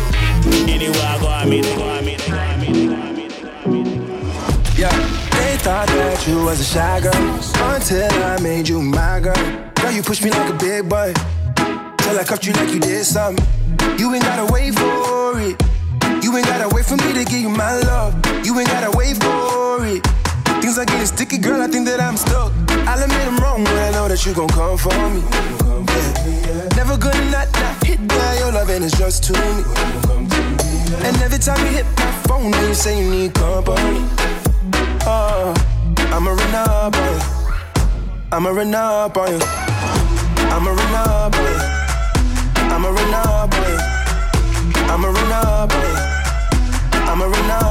Anywhere 0.70 1.08
I 1.08 1.20
go, 1.20 1.28
I 1.28 1.46
meet 1.46 1.66
it, 1.66 1.78
go, 1.78 1.90
I 1.90 2.02
meet 2.02 2.20
it, 2.20 2.30
go, 2.30 2.36
I 2.36 2.68
meet 2.68 2.78
it, 2.78 2.88
go, 2.88 2.96
I 2.96 3.12
it. 3.16 4.78
Yeah, 4.78 4.92
they 5.32 5.58
thought 5.58 5.88
that 5.88 6.28
you 6.28 6.44
was 6.44 6.60
a 6.60 6.64
shy 6.64 7.00
girl 7.00 7.74
until 7.74 8.24
I 8.24 8.40
made 8.42 8.68
you 8.68 8.82
my 8.82 9.20
girl 9.20 9.65
you 9.96 10.04
push 10.04 10.22
me 10.22 10.30
like 10.30 10.50
a 10.50 10.58
big 10.58 10.90
boy. 10.90 11.14
Till 11.56 12.20
I 12.20 12.24
cuffed 12.28 12.46
you 12.46 12.52
like 12.54 12.70
you 12.74 12.80
did 12.80 13.06
something. 13.06 13.44
You 13.98 14.14
ain't 14.14 14.24
gotta 14.24 14.52
wait 14.52 14.76
for 14.76 15.40
it. 15.40 15.56
You 16.22 16.36
ain't 16.36 16.46
gotta 16.46 16.68
wait 16.76 16.86
for 16.86 16.98
me 16.98 17.14
to 17.14 17.24
give 17.24 17.40
you 17.40 17.50
my 17.50 17.80
love. 17.80 18.14
You 18.46 18.60
ain't 18.60 18.68
gotta 18.68 18.92
wait 18.98 19.16
for 19.24 19.86
it. 19.86 20.04
Things 20.62 20.78
are 20.78 20.84
getting 20.84 21.06
sticky, 21.06 21.38
girl. 21.38 21.62
I 21.62 21.68
think 21.68 21.86
that 21.88 22.02
I'm 22.02 22.18
stuck. 22.18 22.52
I'll 22.90 23.02
admit 23.02 23.26
I'm 23.26 23.38
wrong, 23.38 23.64
but 23.64 23.74
I 23.74 23.92
know 23.92 24.10
that 24.10 24.26
you 24.26 24.34
gon' 24.34 24.50
come 24.50 24.78
for 24.78 24.92
me. 25.16 25.24
Yeah. 25.32 26.76
Never 26.76 26.98
gonna 26.98 27.32
not, 27.32 27.48
not 27.54 27.84
hit 27.86 28.06
by 28.06 28.38
your 28.40 28.52
love, 28.52 28.70
and 28.70 28.84
it's 28.84 28.98
just 28.98 29.24
to 29.26 29.34
me. 29.34 29.64
And 31.08 31.16
every 31.24 31.40
time 31.40 31.60
you 31.66 31.72
hit 31.72 31.86
my 31.96 32.12
phone, 32.28 32.52
you 32.52 32.74
say 32.74 33.00
you 33.02 33.10
need 33.10 33.34
company. 33.34 34.04
Uh, 35.08 35.08
oh, 35.08 35.54
I'm 36.12 36.28
a 36.28 36.34
run 36.34 36.56
up 36.56 36.96
on 36.96 37.14
you. 37.14 37.46
I'm 38.34 38.46
a 38.46 38.52
run 38.52 38.76
up 38.76 39.16
on 39.16 39.32
you. 39.32 39.65
I'm 40.56 40.68
a 40.68 40.72
Renoble. 40.72 41.54
I'm 42.72 42.86
a 42.86 42.90
Renoble. 42.90 43.76
I'm 44.90 45.04
a 45.04 45.12
Renoble. 45.12 45.76
I'm 47.10 47.22
a 47.22 47.28
Renoble. 47.28 47.65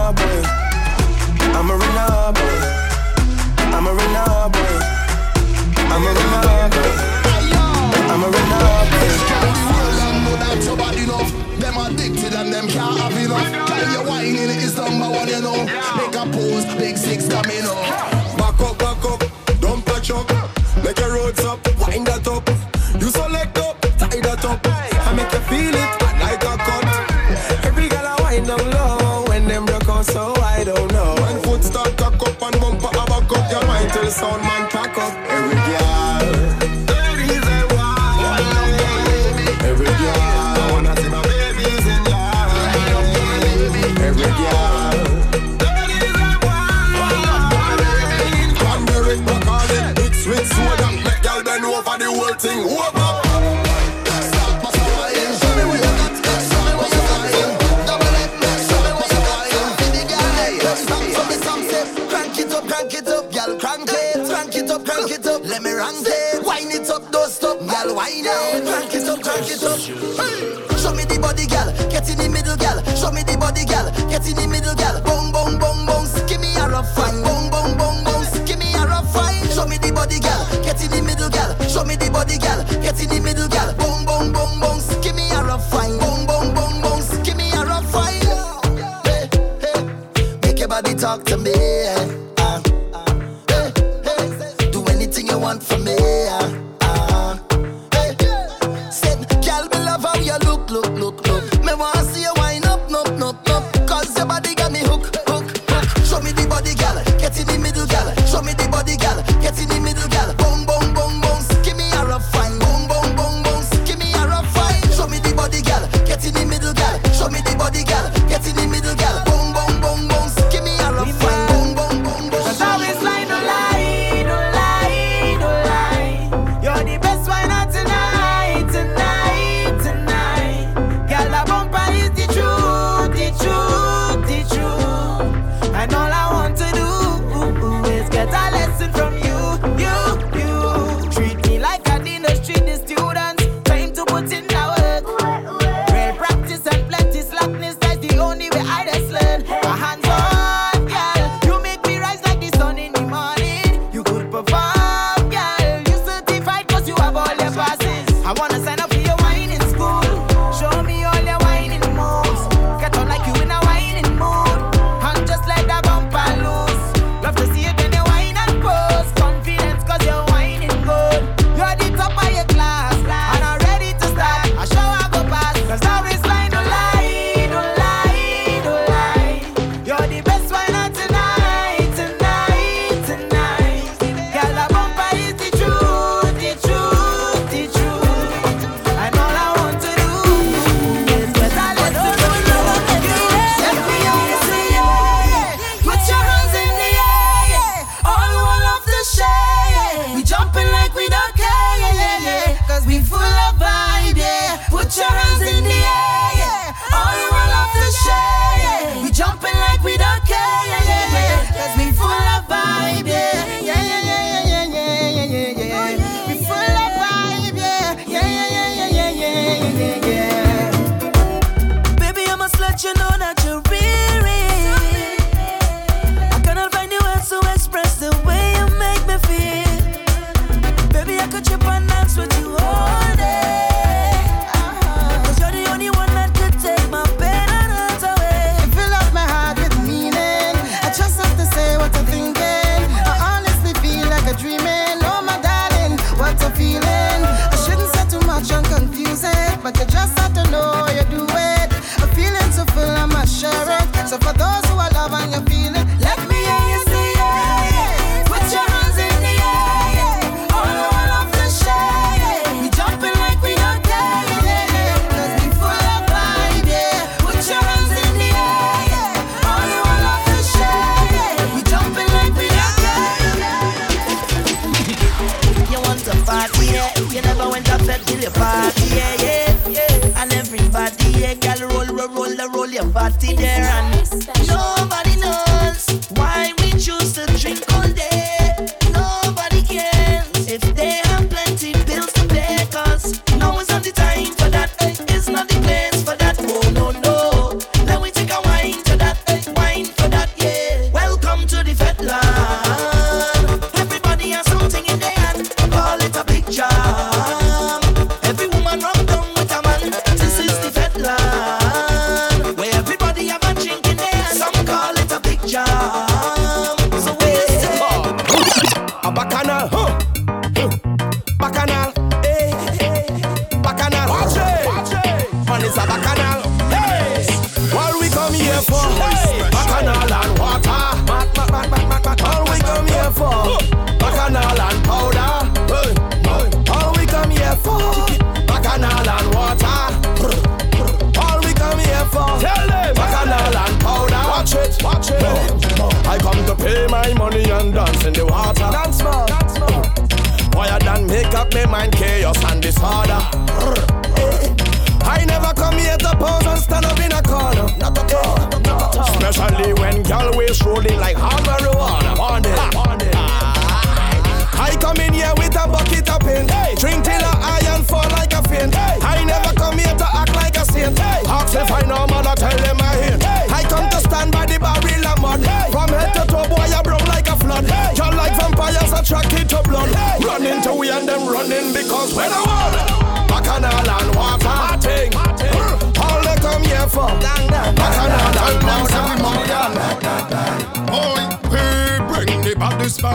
yeah. 96.41 96.64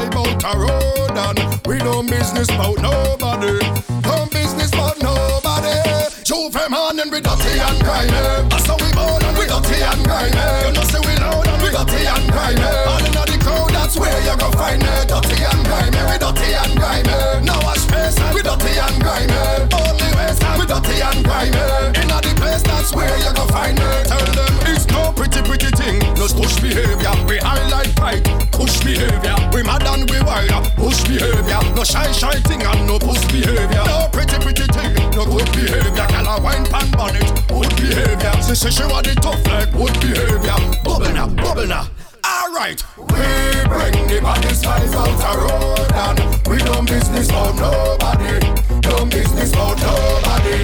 drive 0.08 0.16
out 0.16 0.56
a 0.56 0.60
road 0.60 1.18
and 1.18 1.68
we 1.68 1.78
no 1.80 2.02
business 2.04 2.50
about 2.50 2.78
nobody. 2.82 3.60
No 4.04 4.26
business 4.32 4.72
about 4.74 5.02
nobody. 5.02 5.76
Juve 6.24 6.56
man 6.70 7.00
and 7.00 7.12
we 7.12 7.20
dirty 7.20 7.60
and 7.60 7.80
grimy. 7.84 8.12
That's 8.50 8.68
how 8.68 8.78
we 8.78 8.92
born 8.94 9.24
and 9.24 9.38
we 9.38 9.46
dirty 9.46 9.82
and 9.84 10.04
grimy. 10.04 10.40
You 10.68 10.72
know 10.74 10.84
say 10.88 11.00
we 11.00 11.16
loud 11.20 11.48
and 11.48 11.62
we 11.62 11.70
dirty 11.70 12.06
and 12.08 12.32
grimy. 12.32 12.62
All 12.64 13.04
in 13.04 13.12
the 13.12 13.38
crowd, 13.44 13.72
that's 13.72 13.98
where 13.98 14.20
you 14.24 14.38
go 14.38 14.52
find 14.52 14.82
me. 14.82 14.94
Dirty 15.08 15.44
and 15.44 15.62
grimy, 15.68 16.02
we 16.08 16.16
dirty 16.18 16.50
and 16.54 16.74
grimy. 16.78 17.46
Now 17.46 17.60
I 17.60 17.76
place, 18.12 18.34
we 18.34 18.41
dirty 18.41 18.80
and 18.80 19.02
grimy. 19.02 19.34
Only 19.74 20.10
ways, 20.17 20.39
we 20.58 20.65
dirty 20.65 21.02
and 21.02 21.24
grimy. 21.24 21.58
Inna 22.00 22.17
the 22.22 22.34
place, 22.38 22.62
that's 22.63 22.93
where 22.95 23.15
you 23.17 23.34
go 23.34 23.45
find 23.48 23.78
me. 23.78 23.89
Tell 24.06 24.26
them 24.26 24.54
it's 24.67 24.88
no 24.88 25.12
pretty, 25.13 25.41
pretty 25.41 25.69
thing. 25.78 26.00
No 26.15 26.28
push 26.28 26.60
behavior, 26.60 27.13
we 27.28 27.38
highlight 27.38 27.95
pride. 27.95 28.24
Push 28.52 28.84
behavior, 28.84 29.36
we 29.54 29.63
mad 29.63 29.84
and 29.84 30.10
we 30.10 30.22
wild. 30.22 30.65
Push 30.76 31.04
behavior, 31.04 31.60
no 31.76 31.84
shy, 31.84 32.12
shy 32.12 32.39
thing 32.48 32.63
and 32.63 32.88
no 32.88 33.00
push 33.00 33.24
behavior. 33.32 33.84
No 33.86 34.08
pretty, 34.12 34.38
pretty 34.39 34.65
thing, 34.74 34.93
no 35.12 35.26
good 35.26 35.50
behavior. 35.54 36.08
Call 36.08 36.41
wine 36.41 36.65
pan 36.65 36.89
bonnet, 36.91 37.30
good 37.48 37.69
behavior. 37.76 38.34
She 38.43 38.56
say 38.56 38.69
she 38.69 38.84
want 38.84 39.08
it 39.08 39.22
tough 39.22 39.45
like 39.48 39.72
good 39.74 39.93
behavior. 40.02 40.58
Bubble 40.84 41.13
now, 41.13 41.28
bubble 41.28 41.67
now. 41.67 41.88
All 42.24 42.54
right. 42.54 42.84
We 43.12 43.26
bring 43.67 44.08
the 44.08 44.19
body 44.22 44.54
size 44.54 44.93
out 44.93 45.08
a 45.08 45.39
road 45.39 45.91
and 45.93 46.48
we 46.48 46.58
don't 46.58 46.88
business 46.88 47.28
for 47.30 47.54
nobody. 47.54 48.39
Don't 48.82 49.10
business 49.10 49.52
for 49.52 49.76
nobody. 49.76 50.63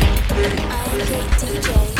I'm 0.69 0.99
DJ. 1.39 1.94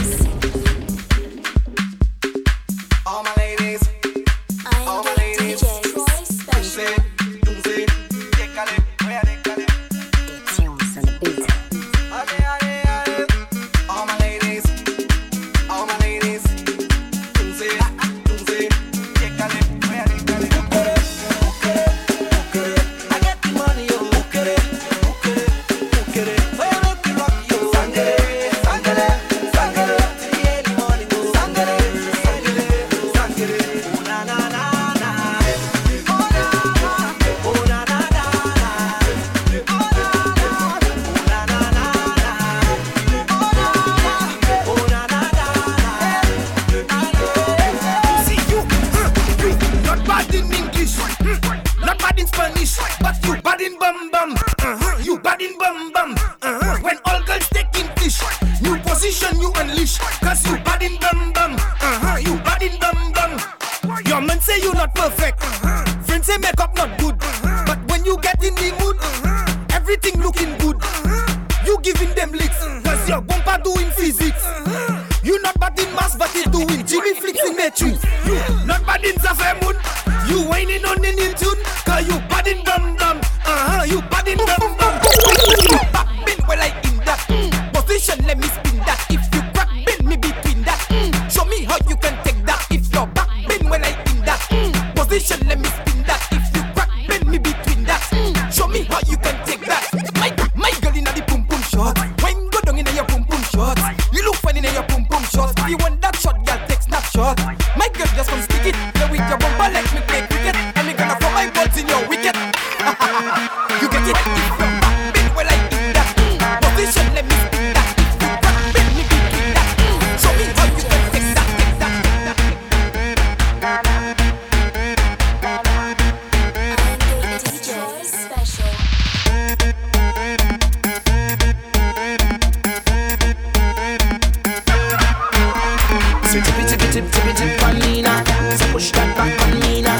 tip, 136.95 137.11
tip, 137.11 137.23
tip, 137.35 137.35
primitive 137.35 137.63
on 137.63 137.75
Nina 137.79 138.23
So 138.55 138.65
push 138.71 138.91
that 138.91 139.11
back 139.19 139.35
on 139.43 139.51
Nina 139.59 139.99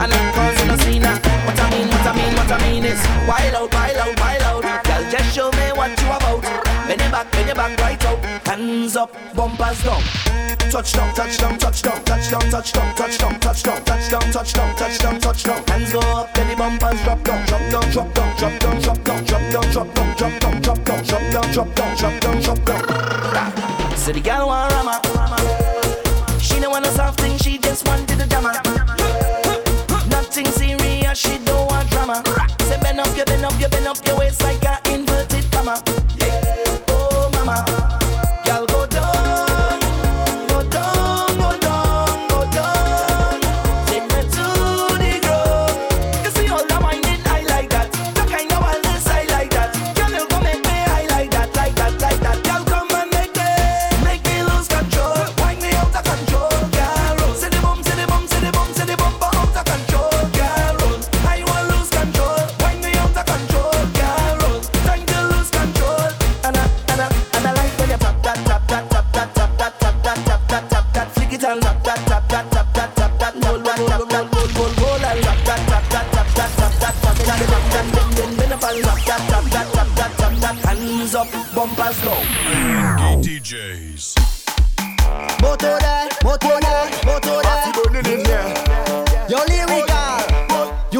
And 0.00 0.08
I'm 0.08 0.28
causing 0.32 0.70
a 0.70 0.78
scene 0.80 1.04
What 1.44 1.60
I 1.60 1.68
mean, 1.68 1.88
what 1.92 2.06
I 2.08 2.12
mean, 2.16 2.32
what 2.32 2.50
I 2.50 2.58
mean 2.64 2.84
is 2.88 3.00
Wild 3.28 3.54
out, 3.54 3.74
wild 3.74 3.98
out, 4.00 4.14
wild 4.16 4.64
out 4.64 4.84
Girl, 4.84 5.04
just 5.12 5.34
show 5.34 5.50
me 5.52 5.66
what 5.76 5.92
you 6.00 6.08
about 6.08 6.40
Bend 6.88 7.00
your 7.00 7.10
back, 7.12 7.30
bend 7.32 7.48
your 7.48 7.56
back 7.56 7.78
right 7.80 8.04
out 8.06 8.18
Hands 8.48 8.96
up, 8.96 9.12
bumpers 9.36 9.82
down 9.84 10.00
Touch 10.72 10.92
down, 10.94 11.12
touch 11.12 11.36
down, 11.36 11.58
touch 11.58 11.82
down, 11.82 12.00
touch 12.04 12.30
down, 12.30 12.40
touch 12.48 12.72
down, 12.72 12.94
touch 12.96 13.18
down, 13.18 13.34
touch 13.40 13.62
down, 13.62 13.84
touch 13.84 14.08
down, 14.08 14.32
touch 14.32 14.52
down, 14.52 14.76
touch 14.76 14.98
down, 14.98 15.20
touch 15.20 15.42
down. 15.42 15.62
Hands 15.68 15.92
go 15.92 16.00
up, 16.00 16.32
then 16.32 16.48
the 16.48 16.56
bumpers 16.56 17.02
drop 17.02 17.22
down, 17.24 17.44
drop 17.44 17.60
down, 17.70 17.90
drop 17.92 18.14
down, 18.14 18.36
drop 18.38 18.58
down, 18.58 18.80
drop 18.80 19.02
down, 19.04 19.24
drop 19.26 19.52
down, 19.52 19.70
drop 19.70 19.92
down, 19.92 20.16
drop 20.16 20.40
down, 20.40 20.62
drop 20.62 20.84
down, 20.84 21.02
drop 21.04 21.30
down, 21.30 21.52
drop 21.52 21.74
down, 21.76 21.96
drop 21.96 22.20
down, 22.20 22.40
drop 22.40 22.64
down. 22.64 23.96
So 23.96 24.12
the 24.12 24.20
gal 24.20 24.46
want 24.46 24.72
rama 24.72 25.61
want 26.72 26.86
a 26.86 26.90
soft 26.92 27.20
thing, 27.20 27.36
she 27.36 27.58
just 27.58 27.86
wanted 27.86 28.18
a 28.18 28.26
drama. 28.26 28.52
Nothing 30.08 30.46
serious, 30.46 31.18
she 31.18 31.36
don't 31.44 31.70
want 31.70 31.90
drama. 31.90 32.22
Say 32.60 32.80
bend 32.80 32.98
up, 32.98 33.14
you 33.14 33.24
bend 33.26 33.44
up, 33.44 33.60
you 33.60 33.68
bend 33.68 33.86
up, 33.86 33.98
you 34.06 34.11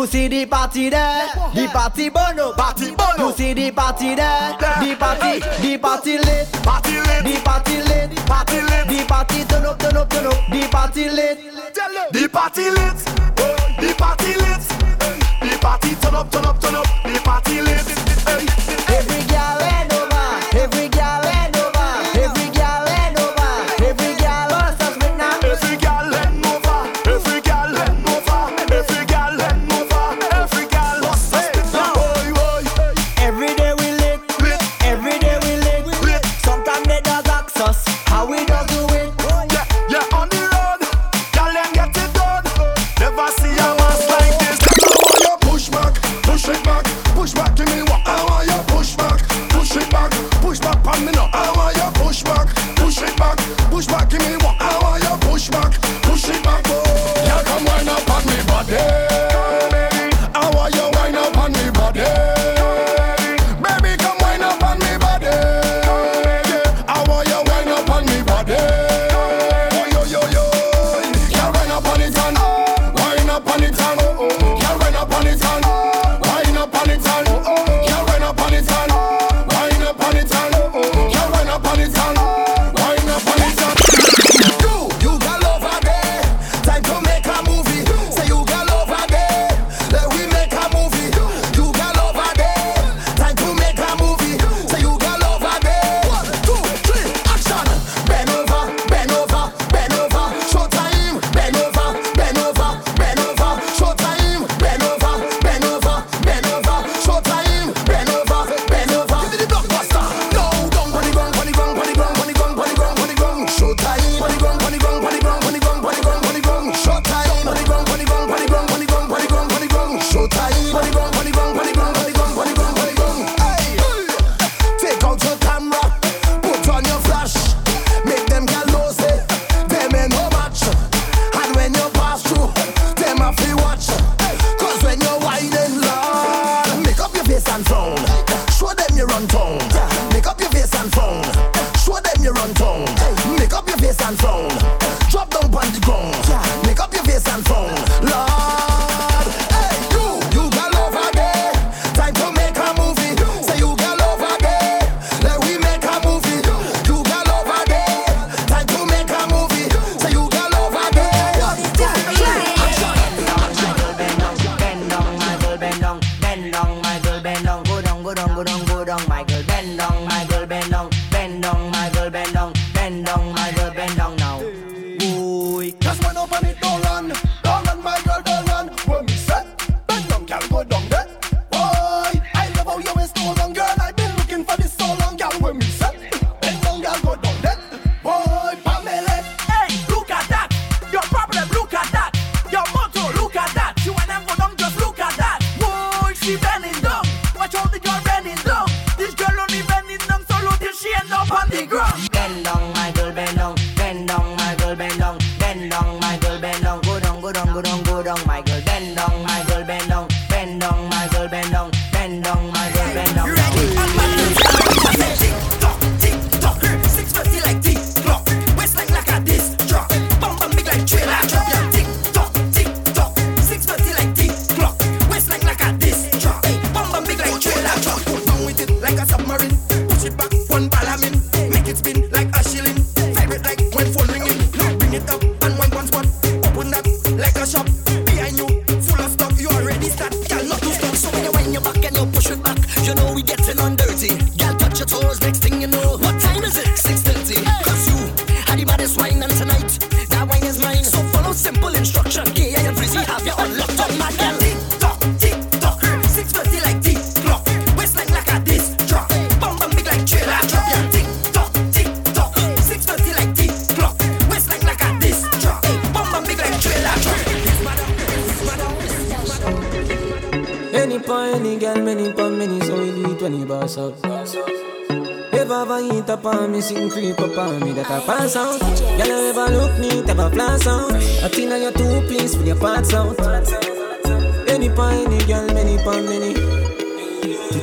You 0.02 0.08
see 0.08 0.26
the 0.26 0.46
party 0.46 0.90
there, 0.90 1.28
the 1.54 1.70
party 1.72 2.08
bono, 2.08 2.54
party 2.54 2.90
bono. 2.90 3.28
You 3.28 3.32
see 3.36 3.54
the 3.54 3.70
party 3.70 4.16
there, 4.16 4.50
the 4.58 4.96
party, 4.98 5.38
the 5.38 5.78
party 5.78 6.18
lit, 6.18 6.52
party 6.64 6.98
lit, 6.98 7.22
the 7.22 7.40
party 7.44 7.76
lit, 7.76 8.16
party 8.26 8.60
lit, 8.62 8.88
the 8.88 9.04
party 9.06 9.44
turn 9.44 9.64
up, 9.64 9.78
turn 9.78 9.96
up, 9.96 10.10
turn 10.10 10.26
up, 10.26 10.34
the 10.50 10.68
party 10.72 11.08
lit, 11.08 11.38
the 12.10 12.28
party 12.32 12.70
lit, 12.70 12.98
the 13.78 13.94
party 13.96 14.34
lit, 14.42 14.62
the 15.40 15.58
party 15.60 15.94
turn 15.94 16.14
up, 16.16 16.32
turn 16.32 16.46
up, 16.46 16.60
turn 16.60 16.74
up, 16.74 16.86
the 17.04 17.20
party 17.22 17.62
lit. 17.62 18.71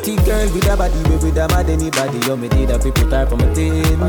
Pretty 0.10 0.26
girl 0.26 0.54
with 0.56 0.68
a 0.68 0.76
body, 0.76 1.04
way 1.04 1.18
with 1.22 1.38
a 1.38 1.48
mad 1.50 1.70
anybody. 1.70 2.18
Yo, 2.26 2.36
me 2.36 2.48
did 2.48 2.72
a 2.72 2.80
people 2.80 3.08
type 3.12 3.32
on 3.32 3.38
my 3.38 3.54
team. 3.54 4.02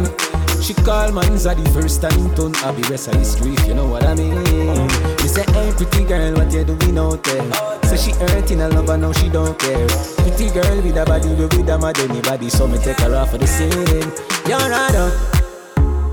She 0.62 0.72
call 0.72 1.12
man's 1.12 1.44
the 1.44 1.70
first 1.76 2.00
time 2.00 2.34
turn 2.34 2.56
I 2.64 2.72
be 2.72 2.80
rest 2.88 3.08
of 3.08 3.16
history, 3.16 3.52
if 3.52 3.68
you 3.68 3.74
know 3.74 3.84
what 3.84 4.04
I 4.06 4.14
mean. 4.14 4.32
You 4.32 5.28
say, 5.28 5.44
hey, 5.52 5.70
pretty 5.76 6.04
girl, 6.04 6.32
what 6.36 6.50
you 6.54 6.64
doing 6.64 6.96
out 6.96 7.22
there? 7.24 7.52
So 7.84 7.96
she 7.96 8.12
hurting 8.12 8.62
a 8.62 8.68
lover, 8.70 8.96
now 8.96 9.12
she 9.12 9.28
don't 9.28 9.58
care. 9.58 9.86
Pretty 10.24 10.48
girl 10.48 10.80
with 10.80 10.96
a 10.96 11.04
body, 11.04 11.28
way 11.34 11.44
with 11.52 11.68
a 11.68 11.76
mad 11.76 11.98
anybody. 11.98 12.48
So 12.48 12.66
me 12.66 12.78
take 12.78 12.98
her 13.00 13.14
off 13.14 13.32
for 13.32 13.36
the 13.36 13.46
scene. 13.46 13.68
You're 14.48 14.56
right 14.56 14.96
up. 14.96 15.12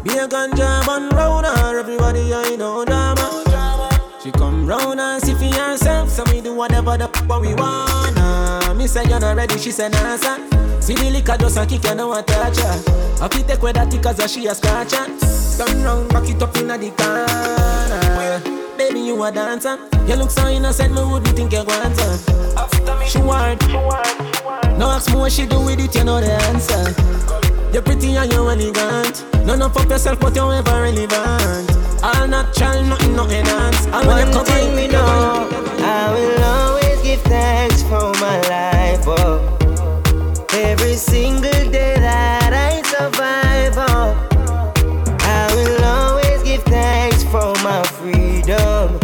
Be 0.04 0.20
a 0.20 0.28
ganja 0.28 0.84
man 0.86 1.16
round 1.16 1.46
her, 1.46 1.80
everybody 1.80 2.34
I 2.34 2.58
know 2.58 2.84
drama. 2.84 3.24
She 4.22 4.32
come 4.34 4.68
round 4.68 5.00
and 5.00 5.24
see 5.24 5.34
for 5.34 5.46
herself, 5.56 6.10
so 6.10 6.26
me 6.26 6.42
do 6.42 6.54
whatever 6.54 6.98
the 6.98 7.08
fuck 7.08 7.40
we 7.40 7.54
wanna. 8.68 8.80
Me 8.80 8.88
say 8.88 9.04
you're 9.08 9.20
not 9.20 9.36
ready, 9.36 9.58
she 9.58 9.72
say 9.72 9.90
nah 9.90 10.18
sir. 10.18 10.38
See 10.82 10.94
the 10.94 11.10
liquor 11.12 11.38
just 11.38 11.58
a 11.58 11.66
kick, 11.66 11.84
you 11.84 11.96
know 11.96 12.10
what 12.10 12.28
touch 12.28 12.58
her. 12.58 12.84
I 13.22 13.28
fit 13.30 13.48
take 13.48 13.62
with 13.62 13.76
that 13.76 13.92
cause 14.02 14.32
she 14.32 14.48
a 14.48 14.56
scratch 14.56 14.94
her. 14.94 15.08
Turn 15.58 15.84
round, 15.84 16.10
back 16.10 16.30
it 16.30 16.42
up 16.42 16.56
inna 16.58 16.78
the 16.78 16.92
corner. 16.92 18.78
Baby, 18.78 19.00
you 19.00 19.24
a 19.24 19.32
dancer. 19.32 19.78
You 20.06 20.16
look 20.16 20.30
so 20.30 20.48
innocent, 20.48 20.94
me 20.94 21.02
wouldn't 21.04 21.36
think 21.36 21.52
you 21.52 21.64
want 21.64 22.00
her. 22.00 23.08
She 23.08 23.20
want, 23.20 23.62
no 24.78 24.90
ask 24.90 25.10
me 25.10 25.18
what 25.18 25.32
she 25.32 25.46
do 25.46 25.60
with 25.64 25.80
it, 25.80 25.96
you 25.96 26.04
know 26.04 26.20
the 26.20 26.32
answer. 26.32 26.94
You're 27.74 27.82
pretty 27.82 28.16
and 28.16 28.32
you're 28.32 28.52
elegant. 28.52 29.26
No, 29.46 29.56
of 29.66 29.78
up 29.78 29.90
yourself, 29.90 30.20
but 30.20 30.36
you're 30.36 30.54
ever 30.54 30.82
relevant. 30.82 31.72
All 32.04 32.28
natural, 32.28 32.84
nothing, 32.84 33.16
no 33.16 33.24
enhance. 33.26 33.88
All 33.88 34.04
come 34.04 34.46
thing 34.46 34.76
we 34.76 34.88
know, 34.88 35.50
I 35.80 36.12
will 36.14 36.44
always 36.44 36.67
give 37.08 37.22
thanks 37.22 37.84
for 37.84 38.12
my 38.20 38.38
life. 38.50 39.04
Oh. 39.08 39.40
Every 40.52 40.96
single 40.96 41.64
day 41.72 41.96
that 41.96 42.52
I 42.52 42.82
survive, 42.94 43.76
oh. 43.78 44.12
I 45.22 45.44
will 45.56 45.84
always 45.86 46.44
give 46.44 46.64
thanks 46.64 47.24
for 47.24 47.54
my 47.64 47.82
freedom. 47.98 49.00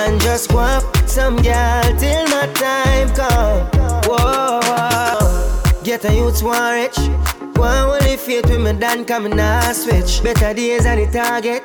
And 0.00 0.20
just 0.20 0.52
walk 0.52 0.84
some 1.06 1.36
gal 1.36 1.82
till 1.98 2.26
my 2.28 2.46
time 2.52 3.08
come. 3.14 3.60
Whoa. 4.04 4.60
Get 5.82 6.04
a 6.04 6.14
youth 6.14 6.42
one 6.42 6.74
rich. 6.74 6.98
One 7.58 7.90
only 7.90 8.16
faith 8.16 8.48
with 8.48 8.60
me 8.60 8.72
done 8.72 9.04
coming 9.04 9.34
now 9.34 9.72
switch. 9.72 10.22
Better 10.22 10.54
days 10.54 10.86
on 10.86 10.96
the 10.96 11.06
target. 11.10 11.62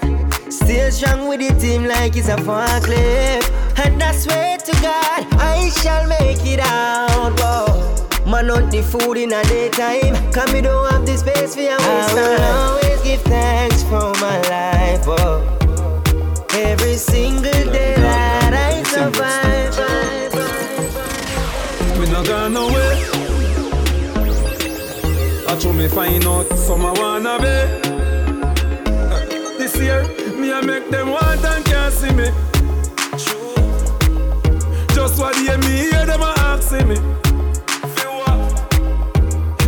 Still 0.51 0.89
strong 0.91 1.27
with 1.27 1.39
the 1.39 1.53
team 1.59 1.85
like 1.85 2.15
it's 2.15 2.29
a 2.29 2.35
forklift. 2.37 3.47
And 3.77 4.01
I 4.01 4.11
swear 4.11 4.57
to 4.57 4.71
God, 4.81 5.27
I 5.33 5.69
shall 5.69 6.07
make 6.07 6.43
it 6.45 6.59
out. 6.59 7.39
Whoa. 7.39 8.29
Man 8.29 8.49
hunt 8.49 8.71
the 8.71 8.81
food 8.81 9.17
in 9.17 9.33
a 9.33 9.43
daytime. 9.43 10.15
Cause 10.31 10.51
me 10.51 10.61
don't 10.61 10.91
have 10.91 11.05
the 11.05 11.15
space 11.15 11.53
for 11.53 11.61
your 11.61 11.77
waste 11.77 12.17
I 12.17 12.29
will 12.29 12.41
always 12.41 13.01
give 13.03 13.21
thanks 13.21 13.83
for 13.83 14.11
my 14.19 14.41
life. 14.49 15.03
Oh. 15.07 16.47
Every 16.55 16.95
single 16.95 17.71
day 17.71 17.92
me 25.83 25.89
find 25.89 26.25
out 26.25 26.47
some 26.57 26.85
I 26.85 26.93
wanna 26.93 27.37
be. 27.43 27.55
This 29.57 29.75
year, 29.77 30.03
me 30.39 30.53
I 30.53 30.61
make 30.61 30.89
them 30.89 31.09
want 31.09 31.43
and 31.43 31.65
can't 31.65 31.93
see 31.93 32.13
me. 32.13 32.27
Just 34.95 35.19
what 35.19 35.35
hear 35.35 35.57
me 35.57 35.67
hear 35.67 36.05
them 36.05 36.21
a 36.21 36.33
asking 36.51 36.87
me. 36.87 36.95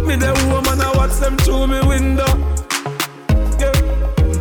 Me 0.07 0.15
the 0.15 0.31
woman 0.51 0.79
I 0.79 0.91
watch 0.95 1.15
them 1.19 1.35
through 1.37 1.67
me 1.67 1.81
window. 1.85 2.31
Yeah. 3.59 3.73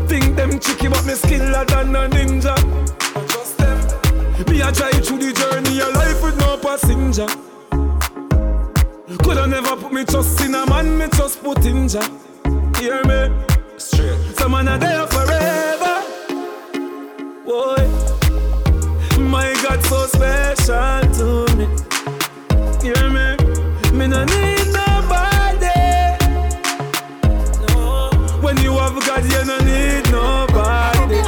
Think 0.06 0.36
them 0.36 0.60
tricky 0.60 0.86
but 0.86 1.04
me 1.04 1.14
skiller 1.14 1.66
than 1.66 1.96
a 1.96 2.08
ninja. 2.08 2.54
Just 3.26 3.58
them. 3.58 3.78
Me 4.48 4.62
I 4.62 4.70
drive 4.70 5.04
through 5.04 5.18
the 5.18 5.32
journey 5.32 5.80
of 5.80 5.92
life 5.94 6.22
with 6.22 6.38
no 6.38 6.56
passenger. 6.56 7.53
Coulda 9.22 9.46
never 9.46 9.76
put 9.76 9.92
me 9.92 10.04
trust 10.04 10.40
in 10.40 10.54
a 10.54 10.66
man, 10.66 10.98
me 10.98 11.06
just 11.16 11.42
put 11.42 11.64
in 11.64 11.88
Jah. 11.88 12.02
Hear 12.78 13.02
me? 13.04 13.30
Straight. 13.76 14.18
Some 14.36 14.52
man 14.52 14.68
are 14.68 14.78
there 14.78 15.06
forever. 15.06 16.02
Boy, 17.44 17.86
my 19.20 19.52
God 19.62 19.82
so 19.84 20.06
special 20.06 21.00
to 21.18 21.56
me. 21.56 21.66
Hear 22.82 23.08
me? 23.10 23.36
Me 23.96 24.06
no 24.08 24.24
need 24.24 24.66
nobody. 24.72 25.80
No. 27.68 28.10
When 28.40 28.56
you 28.58 28.72
have 28.72 28.98
God, 29.06 29.24
you 29.24 29.44
no 29.44 29.58
need 29.60 30.10
nobody. 30.10 31.20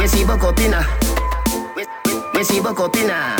We 0.00 0.06
see 0.08 0.24
buck 0.24 0.42
up 0.44 0.58
inna. 0.60 0.82
We- 0.82 1.00
we- 1.00 1.05
We 2.36 2.44
see 2.44 2.60
up 2.60 2.94
inna. 2.94 3.34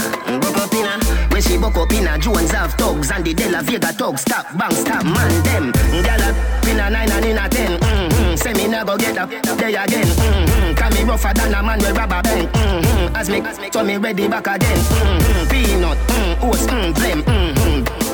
We 1.31 1.41
see 1.43 1.57
inna. 1.57 2.19
Jones 2.19 2.51
have 2.53 2.73
thugs 2.75 3.11
and 3.11 3.25
the 3.27 3.35
De 3.35 3.51
La 3.51 3.61
Vega 3.61 3.93
thugs. 3.93 4.23
Stop, 4.23 4.47
bang, 4.57 4.73
stop, 4.73 5.05
man, 5.05 5.43
them. 5.45 5.71
Gyal 6.03 6.23
up 6.23 6.67
inna 6.67 6.89
nine 6.89 7.11
and 7.11 7.25
inna 7.27 7.47
ten. 7.47 7.79
Mm-hmm. 7.79 8.37
Say 8.37 8.55
me 8.55 8.69
never 8.69 8.97
get 8.97 9.19
up 9.19 9.29
there 9.29 9.69
again. 9.69 10.07
Mm-hmm. 10.07 10.75
Can 10.77 10.95
me 10.95 11.05
rougher 11.05 11.35
than 11.35 11.53
a 11.53 11.63
man 11.63 11.79
with 11.79 11.95
rubber 11.95 12.23
band. 12.23 12.49
Mm-hmm. 12.49 13.17
As 13.17 13.29
me, 13.29 13.43
so 13.71 13.85
me 13.85 13.99
ready 13.99 14.29
back 14.29 14.47
again. 14.47 14.79
Mm-hmm. 14.79 15.51
Peanut, 15.51 15.99
mm, 15.99 16.43
oats, 16.49 16.67
mm, 16.67 16.95
blem. 16.95 17.23
Mm-hmm. 17.23 17.46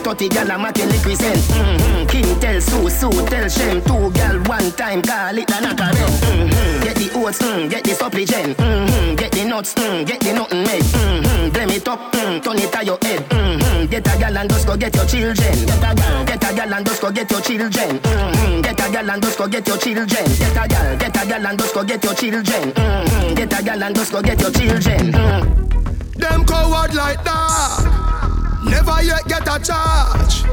30 0.03 0.29
gal 0.29 0.51
a 0.51 0.59
making 0.59 0.89
liquid 0.89 1.17
send. 1.17 1.39
Mm-hmm. 1.39 2.07
King 2.07 2.41
tell 2.41 2.61
Sue, 2.61 2.91
Sue 2.91 3.27
tell 3.27 3.49
Shem. 3.49 3.81
Two 3.83 4.11
gal 4.13 4.37
one 4.45 4.71
time 4.73 5.01
call 5.03 5.39
it 5.39 5.51
a 5.51 5.61
knocker 5.61 5.95
mm-hmm. 5.95 6.83
Get 6.83 6.97
the 6.97 7.11
oats, 7.15 7.39
mm, 7.39 7.71
get 7.71 7.85
the 7.85 7.95
supply 7.95 8.25
gen. 8.25 8.55
Mm-hmm. 8.55 9.15
Get 9.15 9.33
the 9.33 9.45
nuts, 9.45 9.75
mm, 9.75 10.07
get 10.07 10.21
the 10.21 10.33
nothing 10.33 10.63
made. 10.65 10.83
Mm-hmm. 10.83 11.51
Blame 11.51 11.71
it 11.71 11.89
up, 11.89 12.13
mm, 12.13 12.43
turn 12.43 12.59
it 12.59 12.73
to 12.73 12.85
your 12.85 12.99
head. 13.03 13.21
Mm-hmm. 13.31 13.87
Get 13.87 14.07
a 14.07 14.19
gal 14.19 14.37
and 14.39 14.51
just 14.51 14.67
go 14.67 14.77
get 14.77 14.95
your 14.95 15.07
children. 15.07 15.67
Get 15.67 15.79
a 15.79 15.95
gal, 15.95 16.25
get 16.25 16.45
a 16.45 16.55
gal 16.55 16.75
and 16.75 16.87
just 16.87 17.01
go 17.01 17.11
get 17.13 17.31
your 17.31 17.41
children. 17.41 17.99
Mm-hmm. 18.03 18.61
Get 18.61 18.81
a 18.81 18.93
gal 18.93 19.11
and 19.11 19.23
just 19.23 19.39
go 19.39 19.47
get 19.47 19.69
your 19.69 19.79
children. 19.79 20.07
Get 20.09 20.57
a 20.59 20.69
gal, 20.69 20.97
get 20.99 21.17
a 21.17 21.27
gal 21.27 21.47
and 21.47 21.59
just 21.59 21.75
go 21.75 21.85
get 21.85 22.05
your 22.05 22.15
children. 22.15 22.73
Mm-hmm. 22.73 23.35
Get 23.35 23.61
a 23.61 23.63
gal 23.63 23.83
and 23.83 23.95
just 23.95 24.13
go 24.13 24.23
get 24.23 24.41
your 24.41 24.51
children. 24.51 25.13
Mm-hmm. 25.13 26.19
Them 26.19 26.45
coward 26.45 26.95
like 26.95 27.23
that. 27.25 28.42
Never 28.65 29.03
yet 29.03 29.27
get 29.29 29.49
a 29.49 29.59
charge. 29.59 30.45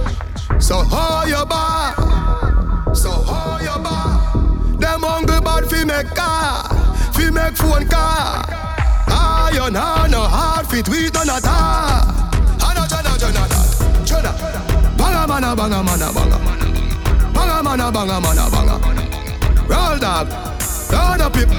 So 0.61 0.83
how 0.83 1.25
you 1.25 1.45
bar? 1.45 1.95
So 2.93 3.11
how 3.11 3.59
you 3.61 3.83
bar? 3.83 4.77
Them 4.77 5.01
hungry 5.03 5.39
bad 5.41 5.65
fi 5.69 5.83
make 5.85 6.07
car, 6.15 6.69
fi 7.13 7.29
make 7.29 7.55
phone 7.55 7.87
car. 7.87 8.45
Iron 9.07 9.75
hand 9.75 10.11
no 10.11 10.21
hard 10.21 10.67
fit 10.67 10.87
we 10.89 11.09
done 11.09 11.29
at 11.29 11.45
all. 11.45 12.05
Hana 12.59 12.87
jana 12.87 13.17
jana 13.17 13.47
jana 13.49 14.05
jana. 14.05 14.31
Banga 14.97 15.27
mana 15.27 15.55
banga 15.55 15.83
mana 15.83 16.11
banga. 16.13 16.37
Banga 17.33 17.63
mana 17.63 17.91
banga 17.91 18.19
mana 18.21 18.49
banga. 18.49 18.75
Roll 19.69 19.97
dog, 19.99 20.27
down 20.89 21.21
up 21.21 21.37
it. 21.37 21.49